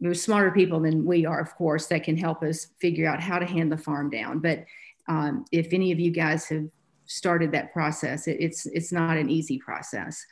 [0.00, 3.38] there's smarter people than we are, of course, that can help us figure out how
[3.38, 4.38] to hand the farm down.
[4.38, 4.64] But
[5.08, 6.68] um, if any of you guys have
[7.04, 10.24] started that process, it, it's it's not an easy process.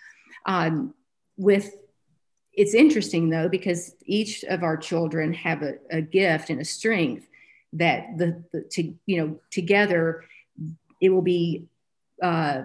[0.47, 0.95] Um,
[1.37, 1.75] with
[2.53, 7.27] it's interesting though because each of our children have a, a gift and a strength
[7.75, 10.25] that the, the to you know together
[11.01, 11.67] it will be
[12.23, 12.63] uh,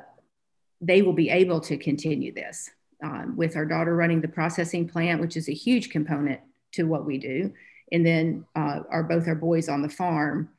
[0.82, 2.70] they will be able to continue this
[3.04, 6.40] um, with our daughter running the processing plant which is a huge component
[6.72, 7.52] to what we do
[7.92, 10.50] and then uh, our both our boys on the farm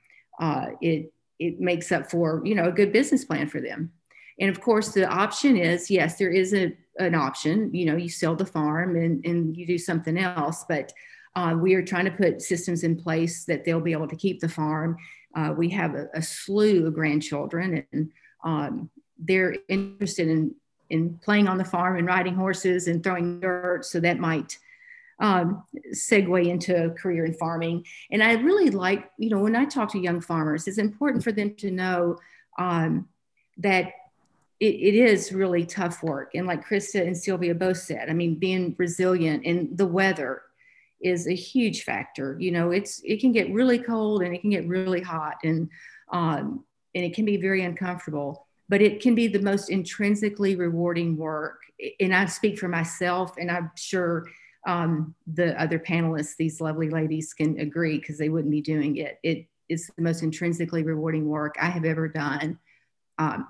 [0.40, 3.92] uh, it it makes up for you know a good business plan for them
[4.40, 7.72] And of course, the option is yes, there is a, an option.
[7.74, 10.92] You know, you sell the farm and, and you do something else, but
[11.36, 14.40] uh, we are trying to put systems in place that they'll be able to keep
[14.40, 14.96] the farm.
[15.34, 18.10] Uh, we have a, a, slew of grandchildren, and
[18.44, 20.54] um, they're interested in
[20.88, 23.84] in playing on the farm and riding horses and throwing dirt.
[23.84, 24.58] So that might
[25.20, 25.62] um,
[25.94, 27.86] segue into a career in farming.
[28.10, 31.30] And I really like, you know, when I talk to young farmers, it's important for
[31.30, 32.18] them to know
[32.58, 33.08] um,
[33.58, 33.92] that
[34.58, 36.32] it, it is really tough work.
[36.34, 40.42] And like Krista and Sylvia both said, I mean, being resilient and the weather
[41.00, 42.36] is a huge factor.
[42.38, 45.68] You know, it's it can get really cold and it can get really hot and
[46.12, 48.46] um, and it can be very uncomfortable.
[48.68, 51.60] But it can be the most intrinsically rewarding work.
[51.98, 54.26] And I speak for myself, and I'm sure
[54.66, 59.18] um, the other panelists, these lovely ladies, can agree because they wouldn't be doing it.
[59.24, 62.58] It is the most intrinsically rewarding work I have ever done,
[63.18, 63.48] um,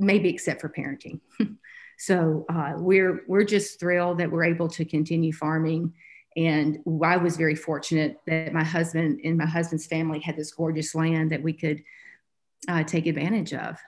[0.00, 1.20] maybe except for parenting.
[1.98, 5.92] so uh, we're we're just thrilled that we're able to continue farming
[6.36, 10.94] and I was very fortunate that my husband and my husband's family had this gorgeous
[10.94, 11.82] land that we could
[12.68, 13.78] uh, take advantage of.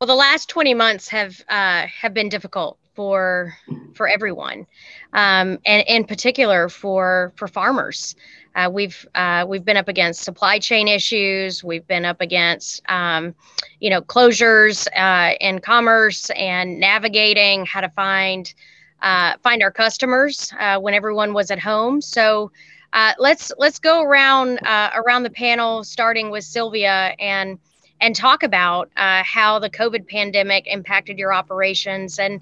[0.00, 3.56] Well, the last 20 months have uh, have been difficult for
[3.94, 4.66] for everyone,
[5.12, 8.14] um, and in particular for for farmers.
[8.54, 11.64] Uh, we've uh, we've been up against supply chain issues.
[11.64, 13.34] We've been up against um,
[13.80, 18.54] you know closures uh, in commerce and navigating how to find
[19.02, 22.00] uh, find our customers uh, when everyone was at home.
[22.00, 22.50] So
[22.92, 27.58] uh, let's let's go around uh, around the panel, starting with Sylvia, and
[28.00, 32.40] and talk about uh, how the COVID pandemic impacted your operations and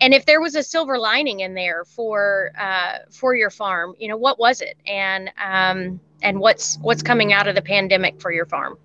[0.00, 4.08] and if there was a silver lining in there for uh, for your farm, you
[4.08, 8.32] know what was it, and um, and what's what's coming out of the pandemic for
[8.32, 8.78] your farm.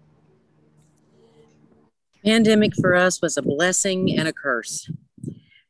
[2.25, 4.89] Pandemic for us was a blessing and a curse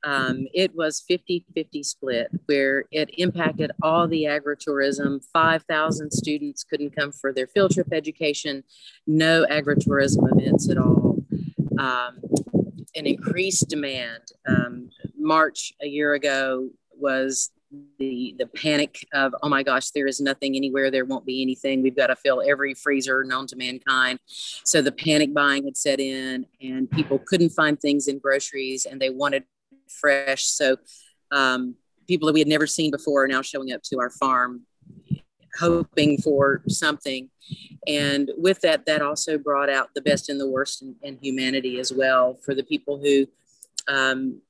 [0.06, 5.26] um, it was 50 50 split where it impacted all the agritourism.
[5.34, 8.64] 5,000 students couldn't come for their field trip education,
[9.08, 11.18] no agritourism events at all.
[11.80, 12.20] Um,
[12.96, 14.24] an increased demand.
[14.48, 17.52] Um, March a year ago was
[18.00, 21.82] the the panic of oh my gosh there is nothing anywhere there won't be anything
[21.82, 26.00] we've got to fill every freezer known to mankind so the panic buying had set
[26.00, 29.44] in and people couldn't find things in groceries and they wanted
[29.90, 30.46] fresh.
[30.46, 30.78] So
[31.32, 31.76] um,
[32.08, 34.66] people that we had never seen before are now showing up to our farm
[35.58, 37.30] hoping for something.
[37.88, 41.80] And with that, that also brought out the best and the worst in, in humanity
[41.80, 43.28] as well for the people who
[43.88, 44.42] um,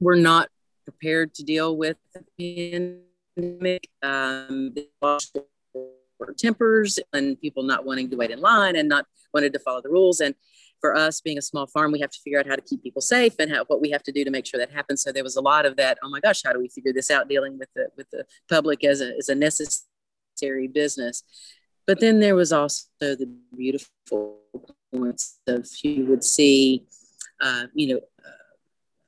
[0.00, 0.48] were not
[0.84, 1.96] prepared to deal with
[2.38, 3.02] the
[3.36, 3.88] pandemic.
[4.02, 4.74] Um,
[6.38, 9.88] tempers and people not wanting to wait in line and not wanted to follow the
[9.88, 10.20] rules.
[10.20, 10.34] And
[10.80, 13.02] for us being a small farm, we have to figure out how to keep people
[13.02, 15.02] safe and how, what we have to do to make sure that happens.
[15.02, 15.98] So there was a lot of that.
[16.02, 17.28] Oh my gosh, how do we figure this out?
[17.28, 21.22] Dealing with the with the public as a as a necessary business.
[21.86, 24.40] But then there was also the beautiful
[24.92, 26.84] points of you would see,
[27.40, 28.00] uh, you know,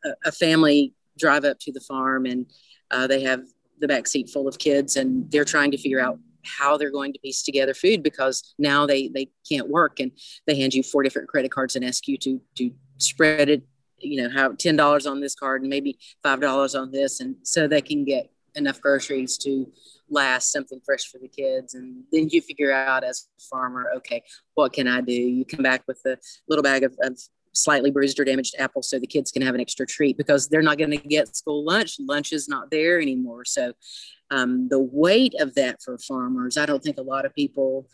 [0.04, 2.46] uh, a, family drive up to the farm and
[2.92, 3.42] uh, they have
[3.81, 7.12] the back seat full of kids and they're trying to figure out how they're going
[7.12, 10.12] to piece together food because now they they can't work and
[10.46, 13.62] they hand you four different credit cards and ask you to to spread it
[14.01, 17.20] you know how ten dollars on this card and maybe five dollars on this.
[17.20, 19.70] And so they can get enough groceries to
[20.11, 21.74] last something fresh for the kids.
[21.74, 24.22] And then you figure out as a farmer okay
[24.55, 25.12] what can i do?
[25.12, 27.18] You come back with a little bag of, of
[27.52, 30.62] slightly bruised or damaged apples so the kids can have an extra treat because they're
[30.62, 33.72] not going to get school lunch lunch is not there anymore so
[34.30, 37.88] um, the weight of that for farmers, I don't think a lot of people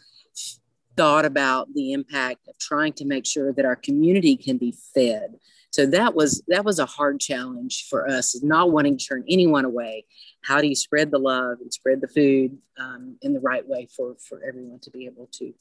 [0.97, 5.35] thought about the impact of trying to make sure that our community can be fed.
[5.71, 9.65] So that was that was a hard challenge for us, not wanting to turn anyone
[9.65, 10.05] away.
[10.43, 13.89] How do you spread the love and spread the food um, in the right way
[13.97, 15.53] for for everyone to be able to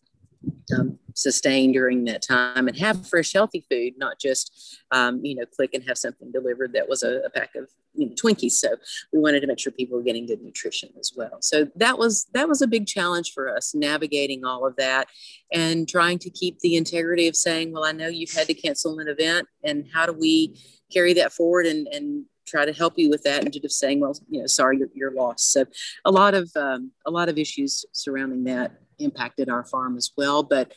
[0.78, 5.46] um, sustain during that time and have fresh, healthy food, not just, um, you know,
[5.56, 8.54] click and have something delivered that was a, a, pack of you know, Twinkies.
[8.54, 8.76] So
[9.12, 11.42] we wanted to make sure people were getting good nutrition as well.
[11.42, 15.08] So that was that was a big challenge for us, navigating all of that
[15.52, 19.00] and trying to keep the integrity of saying, well, I know you've had to cancel
[19.00, 20.60] an event, and how do we
[20.92, 24.14] carry that forward and and try to help you with that instead of saying, well,
[24.30, 25.52] you know, sorry, you're, you're lost.
[25.52, 25.66] So
[26.06, 30.44] a lot of um, a lot of issues surrounding that impacted our farm as well.
[30.44, 30.74] But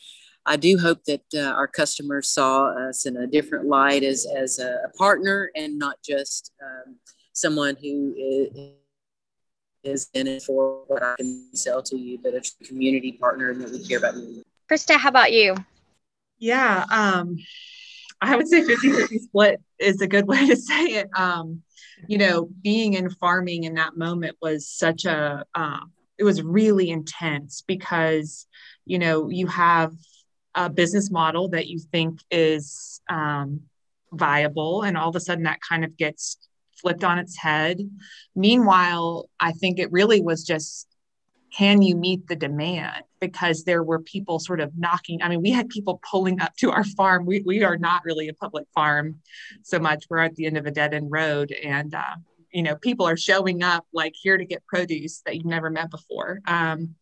[0.47, 4.61] I do hope that uh, our customers saw us in a different light as, as
[4.61, 6.97] a, partner and not just um,
[7.33, 8.73] someone who is,
[9.83, 13.61] is in it for what I can sell to you, but a community partner and
[13.61, 14.45] that we care about you.
[14.71, 15.57] Krista, how about you?
[16.39, 17.37] Yeah, um,
[18.21, 21.09] I would say 50 50 split is a good way to say it.
[21.15, 21.63] Um,
[22.07, 25.81] you know, being in farming in that moment was such a, uh,
[26.19, 28.47] it was really intense because,
[28.85, 29.93] you know, you have
[30.55, 33.63] a business model that you think is um,
[34.13, 36.39] viable, and all of a sudden that kind of gets
[36.81, 37.79] flipped on its head.
[38.35, 40.89] Meanwhile, I think it really was just
[41.57, 43.05] can you meet the demand?
[43.19, 45.23] Because there were people sort of knocking.
[45.23, 47.25] I mean, we had people pulling up to our farm.
[47.25, 49.21] We, we are not really a public farm
[49.63, 50.05] so much.
[50.11, 51.53] We're at the end of a dead end road.
[51.53, 52.17] And, uh,
[52.57, 55.91] you know, people are showing up like here to get produce that you've never met
[55.91, 56.41] before.
[56.47, 56.95] Um,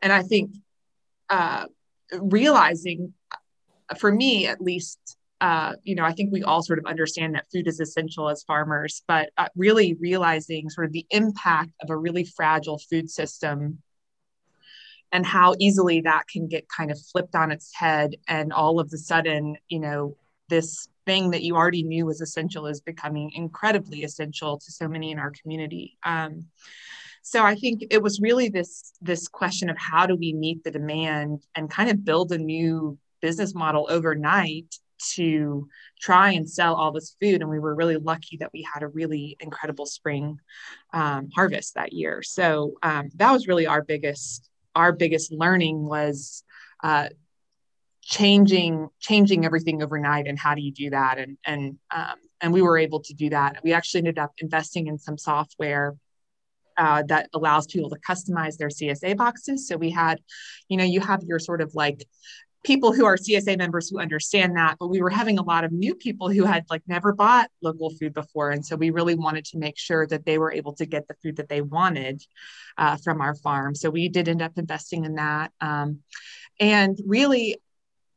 [0.00, 0.52] and I think
[1.28, 1.66] uh,
[2.18, 3.12] realizing,
[3.98, 4.98] for me at least,
[5.42, 8.44] uh, you know, I think we all sort of understand that food is essential as
[8.44, 13.82] farmers, but uh, really realizing sort of the impact of a really fragile food system
[15.12, 18.16] and how easily that can get kind of flipped on its head.
[18.26, 20.16] And all of a sudden, you know,
[20.48, 25.10] this thing that you already knew was essential is becoming incredibly essential to so many
[25.10, 25.98] in our community.
[26.04, 26.46] Um,
[27.22, 30.70] so I think it was really this this question of how do we meet the
[30.70, 34.74] demand and kind of build a new business model overnight
[35.14, 35.68] to
[36.00, 37.40] try and sell all this food.
[37.40, 40.38] And we were really lucky that we had a really incredible spring
[40.92, 42.22] um, harvest that year.
[42.22, 46.44] So um, that was really our biggest our biggest learning was
[46.84, 47.08] uh,
[48.08, 50.26] changing changing everything overnight.
[50.26, 51.18] And how do you do that?
[51.18, 53.60] And and um, and we were able to do that.
[53.62, 55.94] We actually ended up investing in some software
[56.78, 59.68] uh, that allows people to customize their CSA boxes.
[59.68, 60.20] So we had,
[60.68, 62.06] you know, you have your sort of like
[62.64, 65.72] people who are CSA members who understand that, but we were having a lot of
[65.72, 68.50] new people who had like never bought local food before.
[68.50, 71.14] And so we really wanted to make sure that they were able to get the
[71.22, 72.22] food that they wanted
[72.76, 73.74] uh, from our farm.
[73.74, 75.52] So we did end up investing in that.
[75.60, 76.00] Um,
[76.60, 77.58] and really,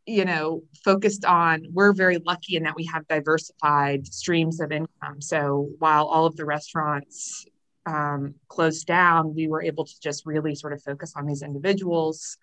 [0.05, 5.21] you know, focused on, we're very lucky in that we have diversified streams of income.
[5.21, 7.45] So while all of the restaurants
[7.85, 12.37] um, closed down, we were able to just really sort of focus on these individuals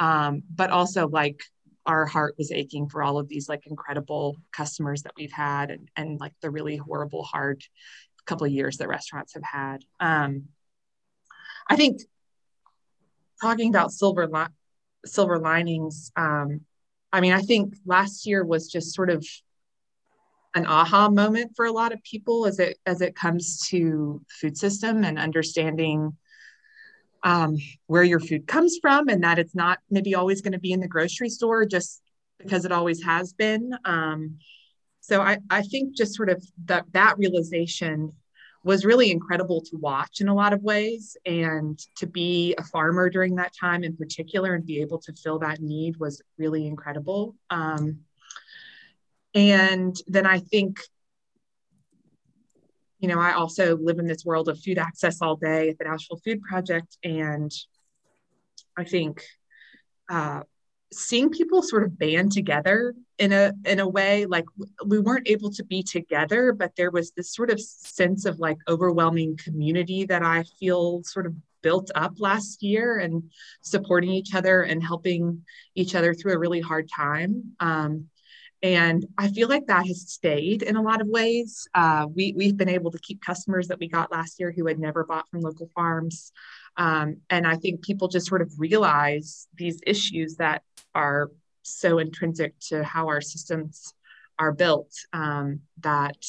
[0.00, 1.42] um, but also like
[1.86, 5.90] our heart was aching for all of these like incredible customers that we've had and,
[5.96, 7.62] and like the really horrible hard
[8.26, 10.44] couple of years that restaurants have had um,
[11.66, 12.02] i think
[13.40, 14.54] talking about silver li-
[15.06, 16.60] silver linings um,
[17.12, 19.26] i mean i think last year was just sort of
[20.54, 24.56] an aha moment for a lot of people as it as it comes to food
[24.56, 26.16] system and understanding
[27.24, 27.56] um,
[27.86, 30.80] where your food comes from and that it's not maybe always going to be in
[30.80, 32.00] the grocery store just
[32.38, 33.72] because it always has been.
[33.84, 34.38] Um,
[35.00, 38.12] so I, I think just sort of that that realization
[38.64, 43.08] was really incredible to watch in a lot of ways and to be a farmer
[43.08, 47.34] during that time in particular and be able to fill that need was really incredible
[47.50, 48.00] um,
[49.34, 50.80] and then i think
[52.98, 55.84] you know, I also live in this world of food access all day at the
[55.84, 56.96] Nashville Food Project.
[57.04, 57.52] And
[58.76, 59.22] I think
[60.10, 60.42] uh,
[60.92, 64.44] seeing people sort of band together in a in a way like
[64.86, 68.56] we weren't able to be together but there was this sort of sense of like
[68.68, 73.22] overwhelming community that i feel sort of built up last year and
[73.62, 75.42] supporting each other and helping
[75.74, 78.08] each other through a really hard time um,
[78.62, 81.68] and I feel like that has stayed in a lot of ways.
[81.74, 84.80] Uh, we, we've been able to keep customers that we got last year who had
[84.80, 86.32] never bought from local farms.
[86.78, 90.62] Um, and I think people just sort of realize these issues that
[90.94, 91.30] are
[91.62, 93.92] so intrinsic to how our systems
[94.38, 96.24] are built um, that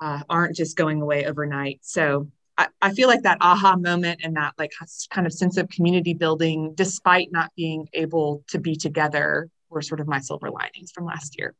[0.00, 1.80] uh, aren't just going away overnight.
[1.82, 4.72] So I, I feel like that aha moment and that like
[5.10, 10.00] kind of sense of community building, despite not being able to be together, were sort
[10.00, 11.54] of my silver linings from last year.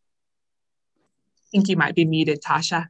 [0.99, 2.89] I think you might be muted, Tasha.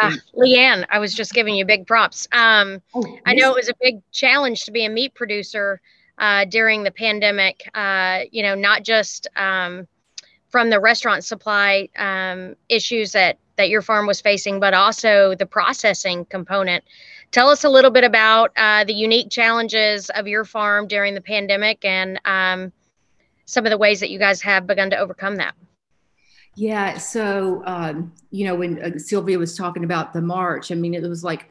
[0.00, 2.26] Uh, Leanne, I was just giving you big props.
[2.32, 5.80] Um, oh, I know it was a big challenge to be a meat producer
[6.18, 7.68] uh, during the pandemic.
[7.74, 9.86] Uh, you know, not just um,
[10.48, 15.46] from the restaurant supply um, issues that that your farm was facing, but also the
[15.46, 16.84] processing component.
[17.30, 21.20] Tell us a little bit about uh, the unique challenges of your farm during the
[21.20, 22.72] pandemic and um,
[23.46, 25.54] some of the ways that you guys have begun to overcome that.
[26.56, 26.96] Yeah.
[26.98, 31.02] So, um, you know, when uh, Sylvia was talking about the March, I mean, it
[31.02, 31.50] was like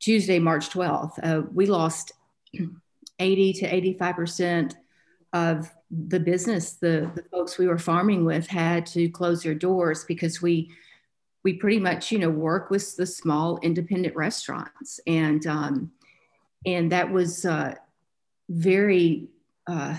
[0.00, 1.18] Tuesday, March 12th.
[1.22, 2.12] Uh, we lost
[3.18, 4.74] 80 to 85%
[5.32, 10.04] of the business the, the folks we were farming with had to close their doors
[10.04, 10.68] because we
[11.44, 15.92] we pretty much you know work with the small independent restaurants and um,
[16.64, 17.72] and that was uh,
[18.48, 19.28] very
[19.68, 19.96] uh,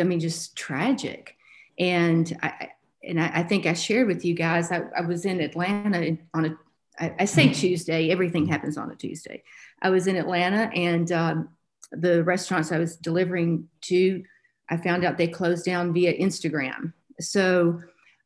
[0.00, 1.36] I mean, just tragic.
[1.78, 2.70] And I,
[3.06, 6.44] and I, I, think I shared with you guys, I, I was in Atlanta on
[6.46, 6.58] a,
[6.98, 9.42] I, I say Tuesday, everything happens on a Tuesday.
[9.82, 11.48] I was in Atlanta and um,
[11.92, 14.24] the restaurants I was delivering to,
[14.68, 16.92] I found out they closed down via Instagram.
[17.20, 17.80] So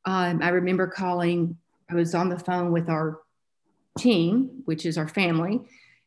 [0.05, 1.57] um, I remember calling,
[1.91, 3.20] I was on the phone with our
[3.99, 5.61] team, which is our family,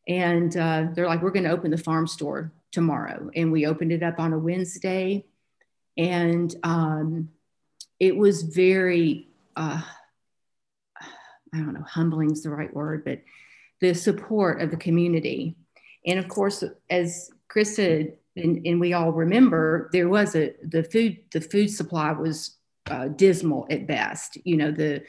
[0.07, 3.29] and uh, they're like, we're going to open the farm store tomorrow.
[3.35, 5.25] And we opened it up on a Wednesday.
[5.97, 7.29] And um,
[8.01, 9.79] it was very, uh,
[11.53, 13.21] I don't know, humbling is the right word, but
[13.79, 15.55] the support of the community.
[16.07, 20.83] And of course, as Chris said, and, and we all remember, there was a the
[20.83, 22.57] food the food supply was
[22.89, 24.37] uh, dismal at best.
[24.45, 25.03] You know the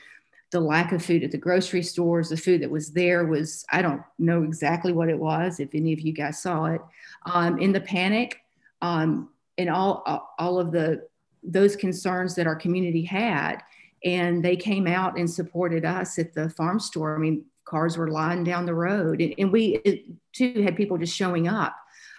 [0.51, 3.81] the lack of food at the grocery stores, the food that was there was, I
[3.81, 6.83] don't know exactly what it was, if any of you guys saw it.
[7.25, 8.39] Um, in the panic,
[8.83, 11.09] um, and all, all of the,
[11.43, 13.63] those concerns that our community had,
[14.05, 17.15] and they came out and supported us at the farm store.
[17.15, 20.99] I mean, cars were lying down the road, and, and we it, too had people
[20.99, 21.77] just showing up.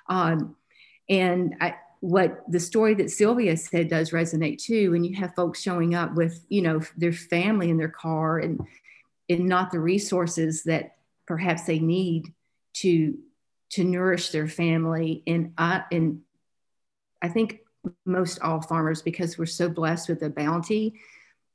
[0.09, 0.55] Um,
[1.09, 4.91] and I, what the story that Sylvia said does resonate too.
[4.91, 8.59] When you have folks showing up with, you know, their family in their car and
[9.29, 12.33] and not the resources that perhaps they need
[12.73, 13.17] to
[13.71, 15.23] to nourish their family.
[15.25, 16.21] And I and
[17.21, 17.59] I think
[18.05, 20.99] most all farmers, because we're so blessed with the bounty,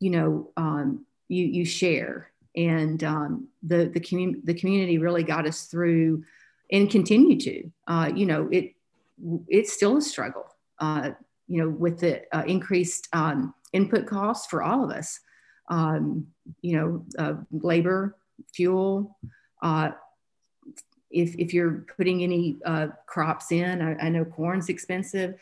[0.01, 5.47] you know, um, you you share, and um, the the community the community really got
[5.47, 6.25] us through,
[6.71, 7.71] and continue to.
[7.87, 8.75] Uh, you know, it
[9.49, 10.47] it's still a struggle,
[10.79, 11.11] uh,
[11.47, 15.21] you know, with the uh, increased um, input costs for all of us.
[15.71, 16.29] Um,
[16.63, 18.17] you know, uh, labor,
[18.55, 19.19] fuel.
[19.63, 19.91] Uh,
[21.11, 25.35] if, if you're putting any uh, crops in, I, I, know corn's expensive.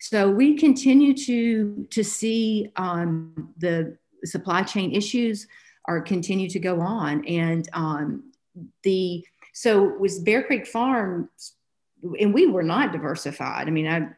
[0.00, 5.46] So we continue to to see um, the supply chain issues
[5.86, 8.32] are continue to go on, and um,
[8.82, 11.28] the so was Bear Creek Farm
[12.20, 13.66] and we were not diversified.
[13.66, 14.08] I mean, I,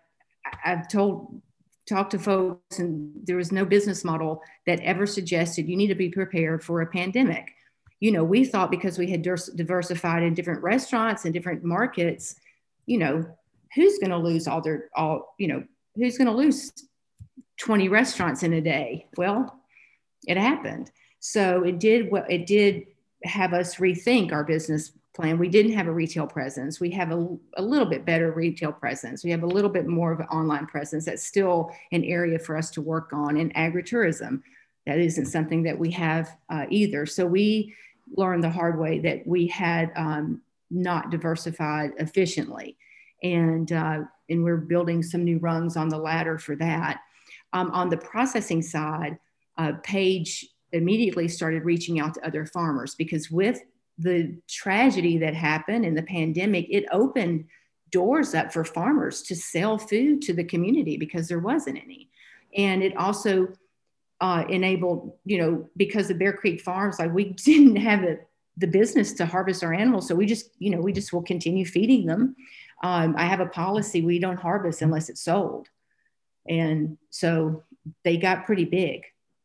[0.64, 1.40] I've told,
[1.88, 5.94] talked to folks, and there was no business model that ever suggested you need to
[5.94, 7.52] be prepared for a pandemic.
[8.00, 12.36] You know, we thought because we had diversified in different restaurants and different markets,
[12.86, 13.24] you know,
[13.74, 15.64] who's going to lose all their, all, you know,
[15.96, 16.72] who's going to lose
[17.60, 19.06] 20 restaurants in a day?
[19.16, 19.60] Well,
[20.26, 20.90] it happened.
[21.20, 22.86] So it did what it did
[23.24, 25.38] have us rethink our business plan.
[25.38, 26.80] We didn't have a retail presence.
[26.80, 29.22] We have a, a little bit better retail presence.
[29.22, 31.04] We have a little bit more of an online presence.
[31.04, 33.36] That's still an area for us to work on.
[33.36, 34.42] in agritourism,
[34.86, 37.04] that isn't something that we have uh, either.
[37.06, 37.74] So we
[38.16, 40.40] learned the hard way that we had um,
[40.70, 42.76] not diversified efficiently.
[43.22, 47.00] And, uh, and we're building some new rungs on the ladder for that.
[47.52, 49.18] Um, on the processing side,
[49.58, 53.60] uh, Paige immediately started reaching out to other farmers because with
[53.98, 57.44] the tragedy that happened in the pandemic, it opened
[57.90, 62.08] doors up for farmers to sell food to the community because there wasn't any.
[62.56, 63.48] And it also
[64.20, 68.20] uh, enabled, you know, because the Bear Creek Farms, like we didn't have the,
[68.56, 70.08] the business to harvest our animals.
[70.08, 72.36] So we just, you know, we just will continue feeding them.
[72.82, 75.68] Um, I have a policy we don't harvest unless it's sold.
[76.48, 77.64] And so
[78.04, 79.02] they got pretty big.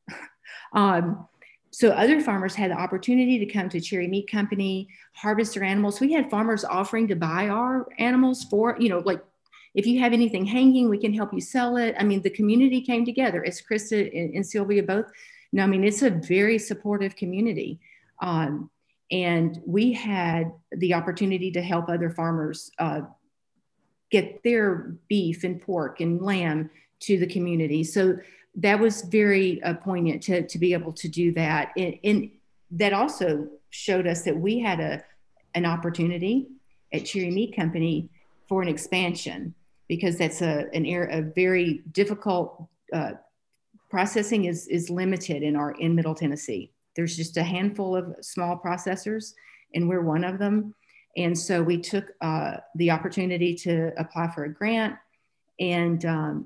[0.73, 1.27] um,
[1.71, 5.99] so other farmers had the opportunity to come to Cherry Meat Company, harvest their animals.
[5.99, 9.21] We had farmers offering to buy our animals for, you know, like
[9.73, 11.95] if you have anything hanging, we can help you sell it.
[11.99, 15.05] I mean, the community came together, as Krista and, and Sylvia both.
[15.51, 17.81] No, I mean, it's a very supportive community.
[18.21, 18.69] Um,
[19.11, 23.01] and we had the opportunity to help other farmers uh,
[24.11, 26.69] get their beef and pork and lamb
[27.01, 27.83] to the community.
[27.83, 28.17] So
[28.55, 31.71] that was very uh, poignant to, to be able to do that.
[31.77, 32.31] And, and,
[32.71, 35.03] that also showed us that we had a,
[35.53, 36.47] an opportunity
[36.91, 38.09] at Cherry Meat Company
[38.49, 39.53] for an expansion
[39.87, 43.11] because that's a, an air, a very difficult uh,
[43.89, 46.71] processing is, is limited in our in Middle Tennessee.
[46.95, 49.33] There's just a handful of small processors
[49.73, 50.73] and we're one of them.
[51.17, 54.95] And so we took uh, the opportunity to apply for a grant
[55.59, 56.45] and um,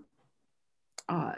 [1.08, 1.34] uh,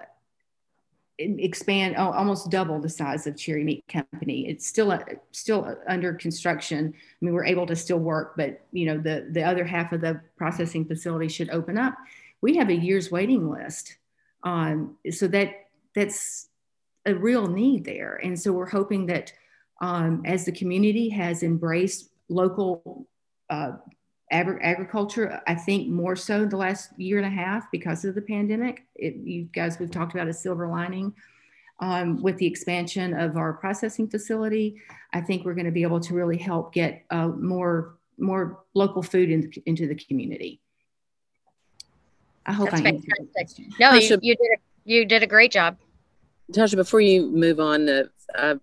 [1.17, 4.47] expand almost double the size of Cherry Meat Company.
[4.47, 4.97] It's still
[5.31, 6.93] still under construction.
[6.95, 10.01] I mean, we're able to still work, but you know the the other half of
[10.01, 11.95] the processing facility should open up.
[12.41, 13.97] We have a year's waiting list,
[14.43, 16.49] um, so that that's
[17.05, 18.19] a real need there.
[18.23, 19.31] And so we're hoping that
[19.81, 23.07] um, as the community has embraced local
[23.51, 23.73] uh,
[24.31, 28.85] agriculture, I think more so the last year and a half because of the pandemic.
[28.95, 31.13] It, you guys, we've talked about a silver lining.
[31.79, 34.79] Um, with the expansion of our processing facility,
[35.13, 39.01] I think we're going to be able to really help get uh, more more local
[39.01, 40.61] food in, into the community.
[42.45, 43.65] I hope That's I fantastic.
[43.79, 45.77] No, you, you, did a, you did a great job.
[46.51, 48.03] Tasha, before you move on, uh,
[48.35, 48.55] uh,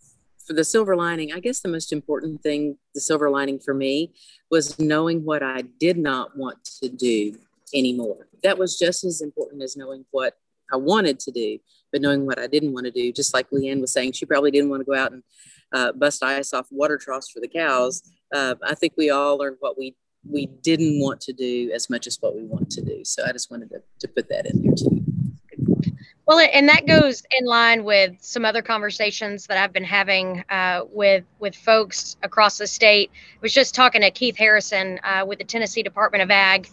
[0.48, 4.14] for the silver lining, I guess the most important thing, the silver lining for me,
[4.50, 7.36] was knowing what I did not want to do
[7.74, 8.28] anymore.
[8.42, 10.38] That was just as important as knowing what
[10.72, 11.58] I wanted to do,
[11.92, 13.12] but knowing what I didn't want to do.
[13.12, 15.22] Just like Leanne was saying, she probably didn't want to go out and
[15.72, 18.02] uh, bust ice off water troughs for the cows.
[18.34, 19.94] Uh, I think we all learned what we
[20.28, 23.04] we didn't want to do as much as what we want to do.
[23.04, 25.07] So I just wanted to, to put that in there too.
[26.28, 30.82] Well, and that goes in line with some other conversations that I've been having uh,
[30.90, 33.10] with with folks across the state.
[33.14, 36.68] I was just talking to Keith Harrison uh, with the Tennessee Department of Ag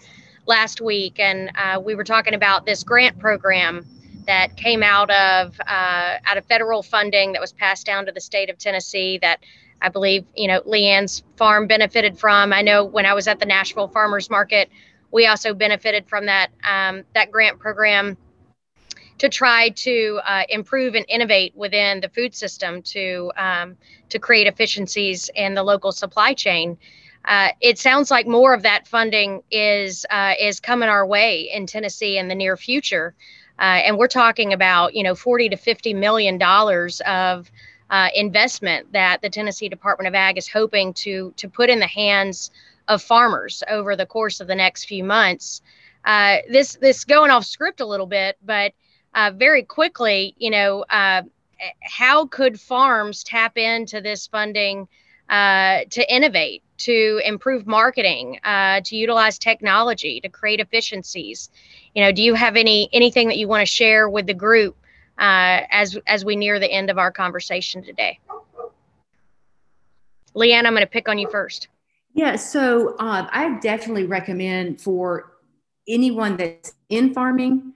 [0.45, 3.85] last week, and uh, we were talking about this grant program
[4.27, 8.19] that came out of uh, out of federal funding that was passed down to the
[8.19, 9.39] state of Tennessee that
[9.81, 12.51] I believe you know Leanne's farm benefited from.
[12.51, 14.69] I know when I was at the Nashville Farmers Market,
[15.11, 18.17] we also benefited from that um, that grant program
[19.17, 23.77] to try to uh, improve and innovate within the food system to um,
[24.09, 26.77] to create efficiencies in the local supply chain.
[27.23, 31.65] Uh, it sounds like more of that funding is uh, is coming our way in
[31.65, 33.15] Tennessee in the near future,
[33.57, 37.49] uh, and we're talking about you know 40 to 50 million dollars of
[37.89, 41.87] uh, investment that the Tennessee Department of Ag is hoping to to put in the
[41.87, 42.51] hands
[42.87, 45.61] of farmers over the course of the next few months.
[46.03, 48.73] Uh, this this going off script a little bit, but
[49.15, 51.23] uh, very quickly, you know, uh,
[51.81, 54.87] how could farms tap into this funding
[55.29, 61.49] uh, to innovate, to improve marketing, uh, to utilize technology, to create efficiencies?
[61.95, 64.75] You know, do you have any anything that you want to share with the group
[65.17, 68.19] as as we near the end of our conversation today?
[70.35, 71.69] Leanne, I'm going to pick on you first.
[72.13, 75.31] Yeah, so I definitely recommend for
[75.87, 77.74] anyone that's in farming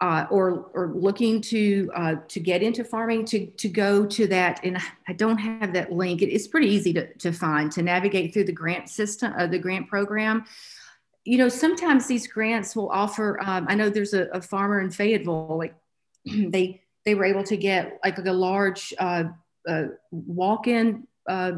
[0.00, 4.60] uh, or or looking to uh, to get into farming to to go to that
[4.62, 4.78] and
[5.08, 6.20] I don't have that link.
[6.22, 9.58] It, it's pretty easy to, to find to navigate through the grant system uh, the
[9.58, 10.44] grant program.
[11.24, 13.40] You know, sometimes these grants will offer.
[13.42, 15.58] Um, I know there's a, a, farmer in Fayetteville.
[15.58, 15.74] Like
[16.24, 19.24] they they were able to get like a large uh,
[19.66, 21.52] uh, walk-in uh,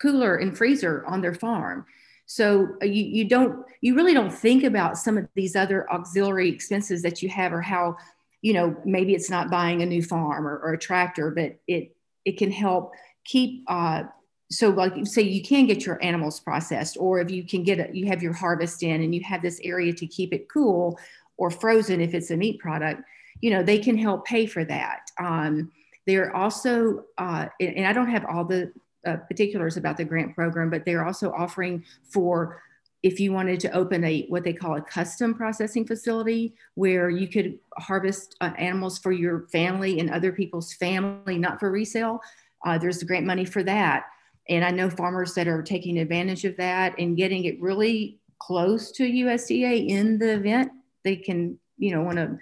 [0.00, 1.86] cooler and freezer on their farm
[2.30, 6.50] so uh, you, you don't, you really don't think about some of these other auxiliary
[6.50, 7.96] expenses that you have or how,
[8.42, 11.96] you know, maybe it's not buying a new farm or, or a tractor, but it,
[12.26, 12.92] it can help
[13.24, 14.02] keep, uh,
[14.50, 17.78] so like you say you can get your animals processed or if you can get
[17.78, 20.98] it you have your harvest in and you have this area to keep it cool
[21.36, 23.02] or frozen if it's a meat product
[23.42, 25.10] you know they can help pay for that.
[25.18, 25.70] Um,
[26.06, 28.72] they're also uh, and i don't have all the
[29.06, 32.60] uh, particulars about the grant program, but they're also offering for
[33.02, 37.28] if you wanted to open a what they call a custom processing facility where you
[37.28, 42.20] could harvest uh, animals for your family and other people's family, not for resale.
[42.66, 44.06] Uh, there's the grant money for that.
[44.48, 48.90] And I know farmers that are taking advantage of that and getting it really close
[48.92, 50.72] to USDA in the event
[51.04, 52.38] they can, you know, want to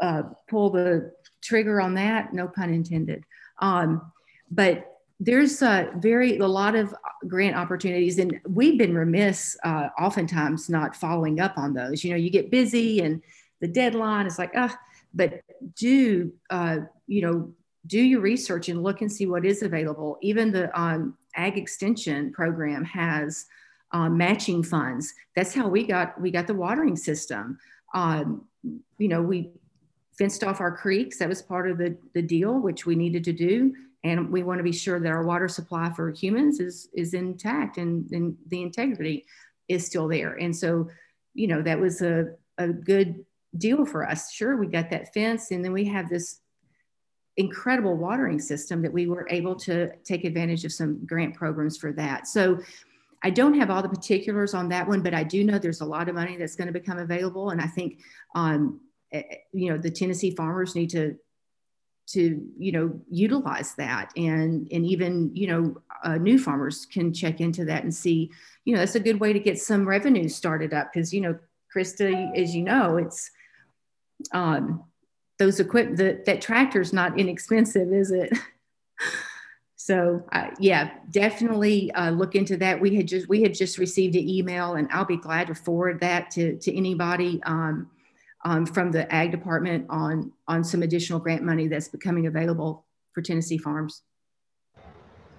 [0.00, 1.12] uh, pull the
[1.42, 3.24] trigger on that, no pun intended.
[3.58, 4.12] Um,
[4.50, 6.94] but there's a very a lot of
[7.28, 12.02] grant opportunities and we've been remiss uh, oftentimes not following up on those.
[12.02, 13.22] You know you get busy and
[13.60, 14.76] the deadline is like ah
[15.12, 15.42] but
[15.76, 17.52] do uh, you know
[17.86, 20.18] do your research and look and see what is available.
[20.22, 23.46] Even the um, ag extension program has
[23.92, 25.12] um, matching funds.
[25.36, 27.58] That's how we got we got the watering system.
[27.94, 28.46] Um,
[28.96, 29.50] you know we
[30.16, 31.18] fenced off our creeks.
[31.18, 34.58] That was part of the, the deal which we needed to do and we want
[34.58, 38.62] to be sure that our water supply for humans is is intact and, and the
[38.62, 39.26] integrity
[39.68, 40.34] is still there.
[40.34, 40.88] And so
[41.34, 43.24] you know that was a, a good
[43.56, 44.32] deal for us.
[44.32, 46.40] Sure we got that fence and then we have this
[47.36, 51.92] incredible watering system that we were able to take advantage of some grant programs for
[51.92, 52.26] that.
[52.26, 52.60] So
[53.22, 55.86] I don't have all the particulars on that one, but I do know there's a
[55.86, 57.50] lot of money that's going to become available.
[57.50, 58.00] And I think,
[58.34, 58.80] um,
[59.12, 61.16] eh, eh, you know, the Tennessee farmers need to
[62.12, 64.12] to you know utilize that.
[64.16, 68.30] And and even you know uh, new farmers can check into that and see
[68.64, 70.92] you know that's a good way to get some revenue started up.
[70.92, 71.38] Because you know
[71.74, 73.30] krista as you know it's
[74.32, 74.82] um
[75.38, 78.32] those equipment that that tractor's not inexpensive is it?
[79.80, 82.78] So uh, yeah, definitely uh, look into that.
[82.78, 86.00] We had just we had just received an email, and I'll be glad to forward
[86.00, 87.42] that to to anybody.
[87.44, 87.90] Um,
[88.44, 93.22] um, from the ag department on on some additional grant money that's becoming available for
[93.22, 94.02] Tennessee farms.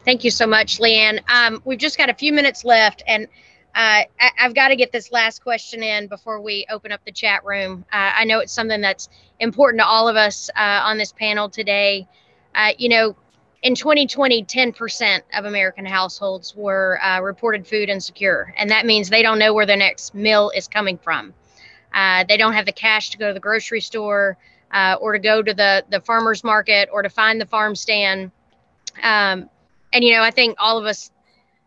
[0.04, 1.22] Thank you so much, Leanne.
[1.30, 3.28] Um, we've just got a few minutes left, and
[3.76, 7.12] uh, I, have got to get this last question in before we open up the
[7.12, 7.86] chat room.
[7.93, 11.49] Uh, I know it's something that's important to all of us uh, on this panel
[11.49, 12.08] today.
[12.56, 13.16] Uh, you know,
[13.62, 19.22] in 2020, 10% of American households were uh, reported food insecure, and that means they
[19.22, 21.34] don't know where their next meal is coming from.
[21.94, 24.38] Uh, they don't have the cash to go to the grocery store
[25.02, 28.32] or to go to the the farmers market or to find the farm stand.
[29.02, 29.50] Um,
[29.94, 31.12] and you know, I think all of us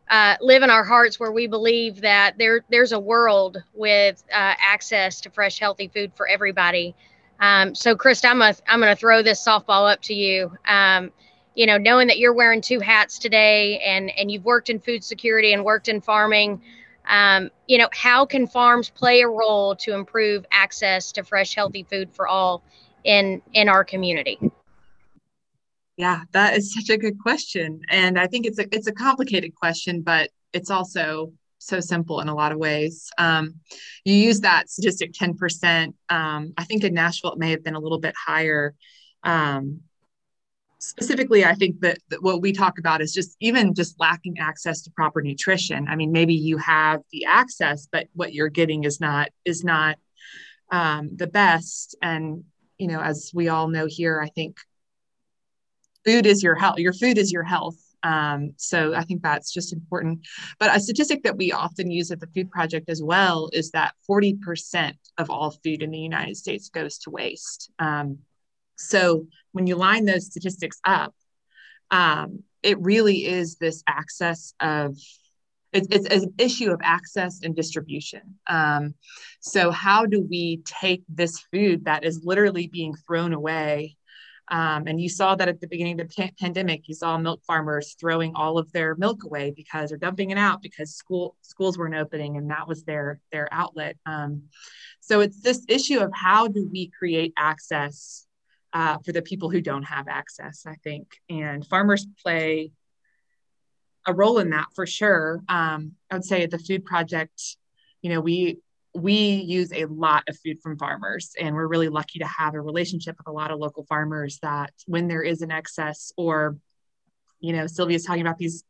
[0.08, 4.54] uh, live in our hearts where we believe that there there's a world with uh,
[4.58, 6.94] access to fresh, healthy food for everybody.
[7.40, 10.52] Um, so, Chris, I'm a, I'm going to throw this softball up to you.
[10.66, 11.10] Um,
[11.54, 15.02] you know, knowing that you're wearing two hats today, and and you've worked in food
[15.04, 16.60] security and worked in farming.
[17.06, 21.86] Um, you know, how can farms play a role to improve access to fresh, healthy
[21.88, 22.62] food for all
[23.04, 24.38] in in our community?
[25.96, 27.80] Yeah, that is such a good question.
[27.88, 32.28] And I think it's a it's a complicated question, but it's also so simple in
[32.28, 33.10] a lot of ways.
[33.18, 33.54] Um,
[34.04, 35.94] you use that statistic 10%.
[36.10, 38.74] Um, I think in Nashville it may have been a little bit higher.
[39.22, 39.80] Um,
[40.88, 44.82] specifically, I think that, that, what we talk about is just even just lacking access
[44.82, 45.86] to proper nutrition.
[45.88, 49.96] I mean, maybe you have the access, but what you're getting is not is not
[50.70, 51.96] um, the best.
[52.02, 52.44] And
[52.78, 54.58] you know, as we all know here, I think
[56.04, 56.78] food is your health.
[56.78, 57.76] Your food is your health.
[58.02, 60.26] Um, so I think that's just important.
[60.58, 63.94] But a statistic that we often use at the Food Project as well is that
[64.08, 67.70] 40% of all food in the United States goes to waste.
[67.78, 68.18] Um,
[68.76, 71.14] so when you line those statistics up,
[71.90, 74.96] um, it really is this access of
[75.72, 78.36] it's, it's, an issue of access and distribution.
[78.46, 78.94] Um,
[79.40, 83.96] so how do we take this food that is literally being thrown away
[84.48, 87.96] um, and you saw that at the beginning of the pandemic, you saw milk farmers
[87.98, 91.94] throwing all of their milk away because they're dumping it out because school schools weren't
[91.94, 93.96] opening, and that was their their outlet.
[94.04, 94.42] Um,
[95.00, 98.23] so it's this issue of how do we create access
[98.74, 102.72] uh, for the people who don't have access, I think, and farmers play
[104.06, 105.40] a role in that for sure.
[105.48, 107.40] Um, I would say at the Food Project,
[108.02, 108.58] you know, we
[108.94, 112.60] we use a lot of food from farmers and we're really lucky to have a
[112.60, 116.56] relationship with a lot of local farmers that when there is an excess or
[117.40, 118.62] you know sylvia's talking about these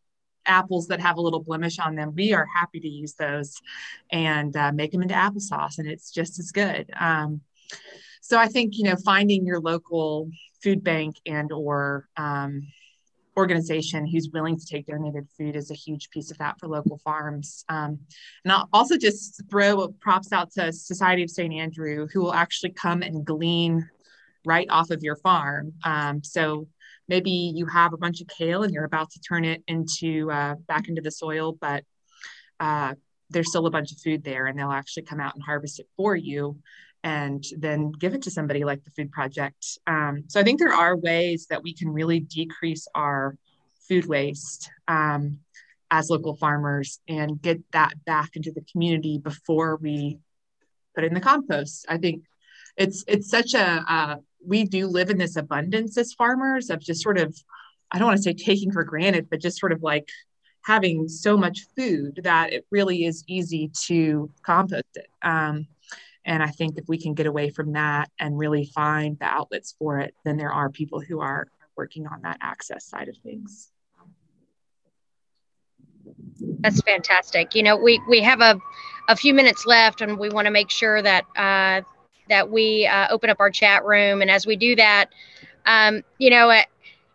[0.47, 3.61] apples that have a little blemish on them we are happy to use those
[4.11, 7.43] and uh, make them into applesauce and it's just as good um,
[8.25, 10.31] so i think you know finding your local
[10.63, 12.63] food bank and or um,
[13.37, 16.99] organization who's willing to take donated food is a huge piece of that for local
[16.99, 17.65] farms.
[17.69, 17.99] Um,
[18.45, 21.53] and I'll also just throw props out to Society of St.
[21.53, 23.89] Andrew, who will actually come and glean
[24.47, 25.73] right off of your farm.
[25.85, 26.69] Um, so
[27.09, 30.55] maybe you have a bunch of kale and you're about to turn it into uh,
[30.69, 31.85] back into the soil, but
[32.61, 32.95] uh,
[33.31, 35.89] there's still a bunch of food there, and they'll actually come out and harvest it
[35.97, 36.57] for you
[37.05, 39.79] and then give it to somebody like the food project.
[39.87, 43.37] Um, so i think there are ways that we can really decrease our
[43.87, 45.39] food waste um,
[45.91, 50.19] as local farmers and get that back into the community before we
[50.95, 51.85] put in the compost.
[51.89, 52.25] I think
[52.77, 57.03] it's it's such a uh, we do live in this abundance as farmers of just
[57.03, 57.35] sort of
[57.93, 60.09] i don't want to say taking for granted but just sort of like
[60.65, 65.07] having so much food that it really is easy to compost it.
[65.23, 65.67] Um,
[66.25, 69.75] and I think if we can get away from that and really find the outlets
[69.79, 71.47] for it, then there are people who are
[71.77, 73.71] working on that access side of things.
[76.61, 77.55] That's fantastic.
[77.55, 78.59] You know, we we have a
[79.09, 81.83] a few minutes left, and we want to make sure that uh,
[82.29, 84.23] that we uh, open up our chat room.
[84.23, 85.11] And as we do that,
[85.67, 86.67] um, you know, it,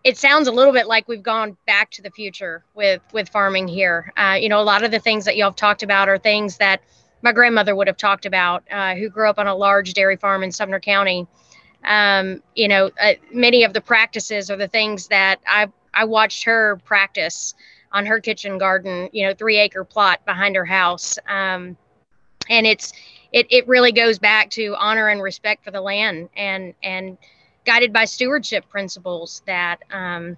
[0.03, 3.67] it, sounds a little bit like we've gone back to the future with with farming
[3.67, 4.13] here.
[4.17, 6.57] Uh, you know, a lot of the things that y'all have talked about are things
[6.57, 6.81] that
[7.21, 10.43] my grandmother would have talked about, uh, who grew up on a large dairy farm
[10.43, 11.27] in Sumner County.
[11.83, 16.43] Um, you know, uh, many of the practices are the things that I I watched
[16.43, 17.55] her practice
[17.91, 19.09] on her kitchen garden.
[19.11, 21.77] You know, three acre plot behind her house, um,
[22.49, 22.93] and it's
[23.31, 27.17] it it really goes back to honor and respect for the land and and
[27.65, 30.37] guided by stewardship principles that um,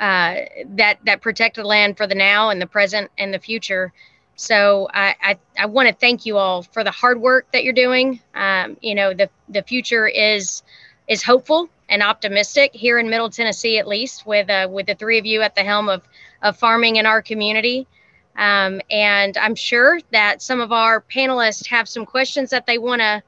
[0.00, 3.92] uh, that that protect the land for the now and the present and the future.
[4.40, 7.74] So I, I, I want to thank you all for the hard work that you're
[7.74, 8.20] doing.
[8.34, 10.62] Um, you know, the, the future is
[11.06, 15.18] is hopeful and optimistic here in Middle Tennessee, at least with uh, with the three
[15.18, 16.08] of you at the helm of
[16.40, 17.86] of farming in our community.
[18.34, 23.02] Um, and I'm sure that some of our panelists have some questions that they want
[23.02, 23.22] to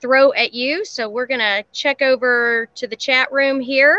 [0.00, 0.86] throw at you.
[0.86, 3.98] So we're going to check over to the chat room here.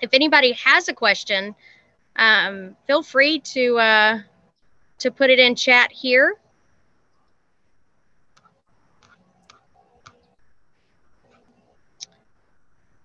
[0.00, 1.54] If anybody has a question,
[2.16, 4.18] um, feel free to uh,
[5.02, 6.36] to put it in chat here.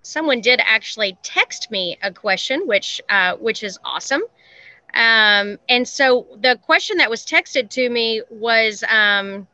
[0.03, 4.21] Someone did actually text me a question, which uh, which is awesome.
[4.93, 9.47] Um, and so the question that was texted to me was um,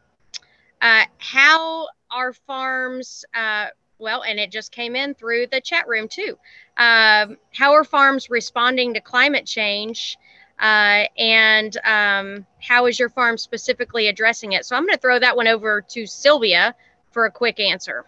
[0.81, 3.67] uh, how are farms, uh,
[3.97, 6.37] well, and it just came in through the chat room too.
[6.77, 10.17] Um, how are farms responding to climate change?
[10.59, 14.65] Uh, and um, how is your farm specifically addressing it?
[14.65, 16.75] So I'm going to throw that one over to Sylvia
[17.11, 18.05] for a quick answer.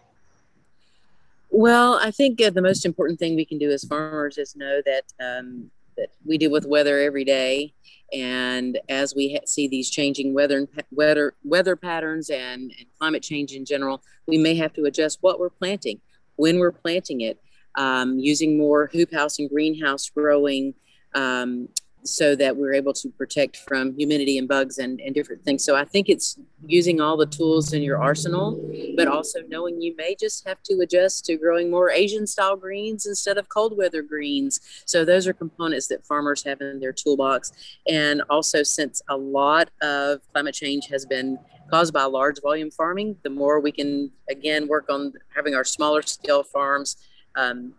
[1.49, 4.81] Well, I think uh, the most important thing we can do as farmers is know
[4.85, 7.73] that um, that we deal with weather every day,
[8.11, 13.53] and as we ha- see these changing weather weather weather patterns and, and, climate change
[13.53, 16.01] in general, we may have to adjust what we're planting,
[16.35, 17.39] when we're planting it,
[17.75, 20.73] um, using more hoop house and greenhouse growing,
[21.13, 21.69] um,
[22.05, 25.63] so that we're able to protect from humidity and bugs and, and different things.
[25.63, 28.59] So I think it's using all the tools in your arsenal,
[28.95, 33.05] but also knowing you may just have to adjust to growing more Asian style greens
[33.05, 34.59] instead of cold weather greens.
[34.85, 37.51] So those are components that farmers have in their toolbox.
[37.87, 41.39] And also, since a lot of climate change has been
[41.69, 46.01] caused by large volume farming, the more we can again work on having our smaller
[46.01, 46.97] scale farms.
[47.35, 47.73] Um,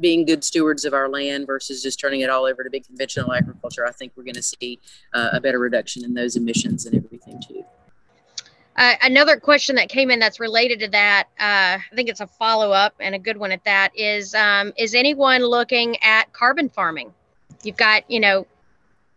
[0.00, 3.32] being good stewards of our land versus just turning it all over to big conventional
[3.32, 4.80] agriculture, I think we're going to see
[5.12, 7.64] uh, a better reduction in those emissions and everything too.
[8.76, 12.26] Uh, another question that came in that's related to that, uh, I think it's a
[12.26, 16.68] follow up and a good one at that, is um, is anyone looking at carbon
[16.68, 17.14] farming?
[17.62, 18.46] You've got, you know,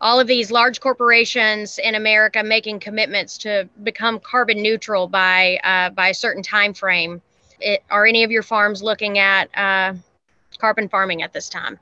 [0.00, 5.90] all of these large corporations in America making commitments to become carbon neutral by uh,
[5.90, 7.20] by a certain time frame.
[7.60, 9.94] It, are any of your farms looking at uh,
[10.58, 11.78] carbon farming at this time.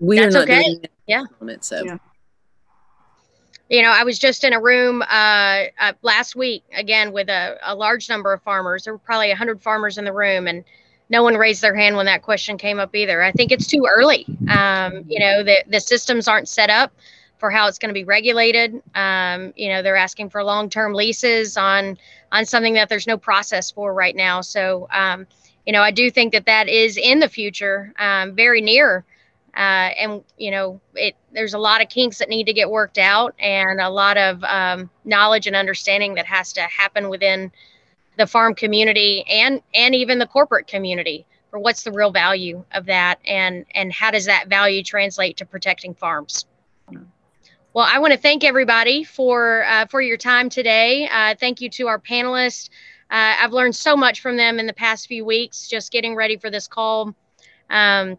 [0.00, 0.64] We That's are not okay.
[0.64, 1.24] doing yeah.
[1.40, 1.82] Moment, so.
[1.84, 1.98] Yeah.
[3.68, 7.58] You know, I was just in a room uh, uh, last week again with a,
[7.62, 8.84] a large number of farmers.
[8.84, 10.64] There were probably 100 farmers in the room, and
[11.10, 13.22] no one raised their hand when that question came up either.
[13.22, 14.26] I think it's too early.
[14.50, 16.92] Um, you know, the, the systems aren't set up
[17.38, 18.82] for how it's going to be regulated.
[18.94, 21.98] Um, you know, they're asking for long-term leases on
[22.30, 24.42] on something that there's no process for right now.
[24.42, 25.26] So, um,
[25.68, 29.04] you know, I do think that that is in the future, um, very near.
[29.54, 32.96] Uh, and you know, it there's a lot of kinks that need to get worked
[32.96, 37.52] out, and a lot of um, knowledge and understanding that has to happen within
[38.16, 42.86] the farm community and and even the corporate community for what's the real value of
[42.86, 46.46] that, and and how does that value translate to protecting farms.
[47.74, 51.10] Well, I want to thank everybody for uh, for your time today.
[51.12, 52.70] Uh, thank you to our panelists.
[53.10, 56.36] Uh, I've learned so much from them in the past few weeks, just getting ready
[56.36, 57.14] for this call.
[57.70, 58.18] Um,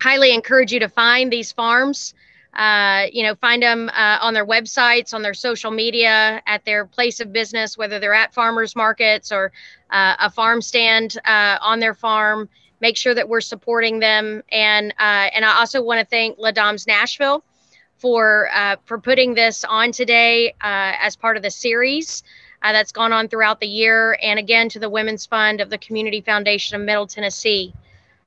[0.00, 2.14] highly encourage you to find these farms.
[2.52, 6.86] Uh, you know, find them uh, on their websites, on their social media, at their
[6.86, 9.52] place of business, whether they're at farmers markets or
[9.90, 12.48] uh, a farm stand uh, on their farm.
[12.80, 16.52] Make sure that we're supporting them, and uh, and I also want to thank Les
[16.52, 17.42] Dames Nashville
[17.98, 18.48] for
[18.84, 22.22] for putting this on today as part of the series
[22.62, 25.78] uh, that's gone on throughout the year, and again to the Women's Fund of the
[25.78, 27.72] Community Foundation of Middle Tennessee.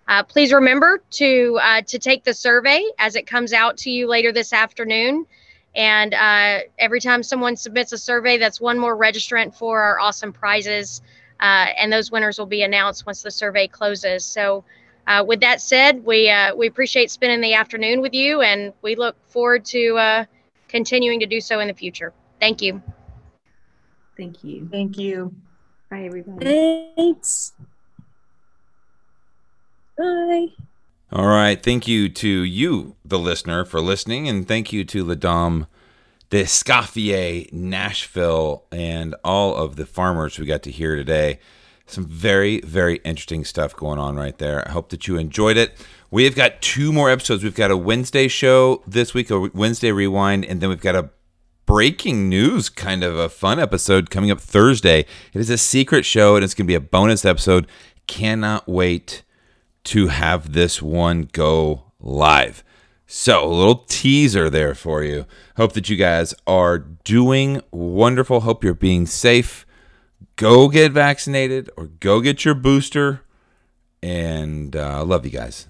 [0.10, 4.08] Uh, please remember to uh, to take the survey as it comes out to you
[4.08, 5.26] later this afternoon.
[5.76, 10.34] And uh, every time someone submits a survey, that's one more registrant for our awesome
[10.34, 11.04] prizes.
[11.40, 14.26] Uh, and those winners will be announced once the survey closes.
[14.26, 14.64] So,
[15.06, 19.16] uh, with that said, we we appreciate spending the afternoon with you, and we look
[19.28, 20.26] forward to
[20.68, 22.14] continuing to do so in the future.
[22.40, 22.82] Thank you.
[24.20, 24.68] Thank you.
[24.70, 25.34] Thank you.
[25.90, 26.46] Bye, everybody.
[26.98, 27.54] Thanks.
[29.98, 30.48] Bye.
[31.14, 31.64] All right.
[31.64, 34.28] Thank you to you, the listener, for listening.
[34.28, 35.68] And thank you to Ladam
[36.30, 41.40] Descaffier, Nashville, and all of the farmers we got to hear today.
[41.88, 44.68] Some very, very interesting stuff going on right there.
[44.68, 45.74] I hope that you enjoyed it.
[46.12, 47.42] We have got two more episodes.
[47.42, 51.10] We've got a Wednesday show this week, a Wednesday rewind, and then we've got a
[51.70, 55.02] breaking news kind of a fun episode coming up Thursday.
[55.02, 57.68] It is a secret show and it's going to be a bonus episode.
[58.08, 59.22] Cannot wait
[59.84, 62.64] to have this one go live.
[63.06, 65.28] So, a little teaser there for you.
[65.58, 68.40] Hope that you guys are doing wonderful.
[68.40, 69.64] Hope you're being safe.
[70.38, 73.22] go get vaccinated or go get your booster.
[74.02, 75.68] And uh, love you guys.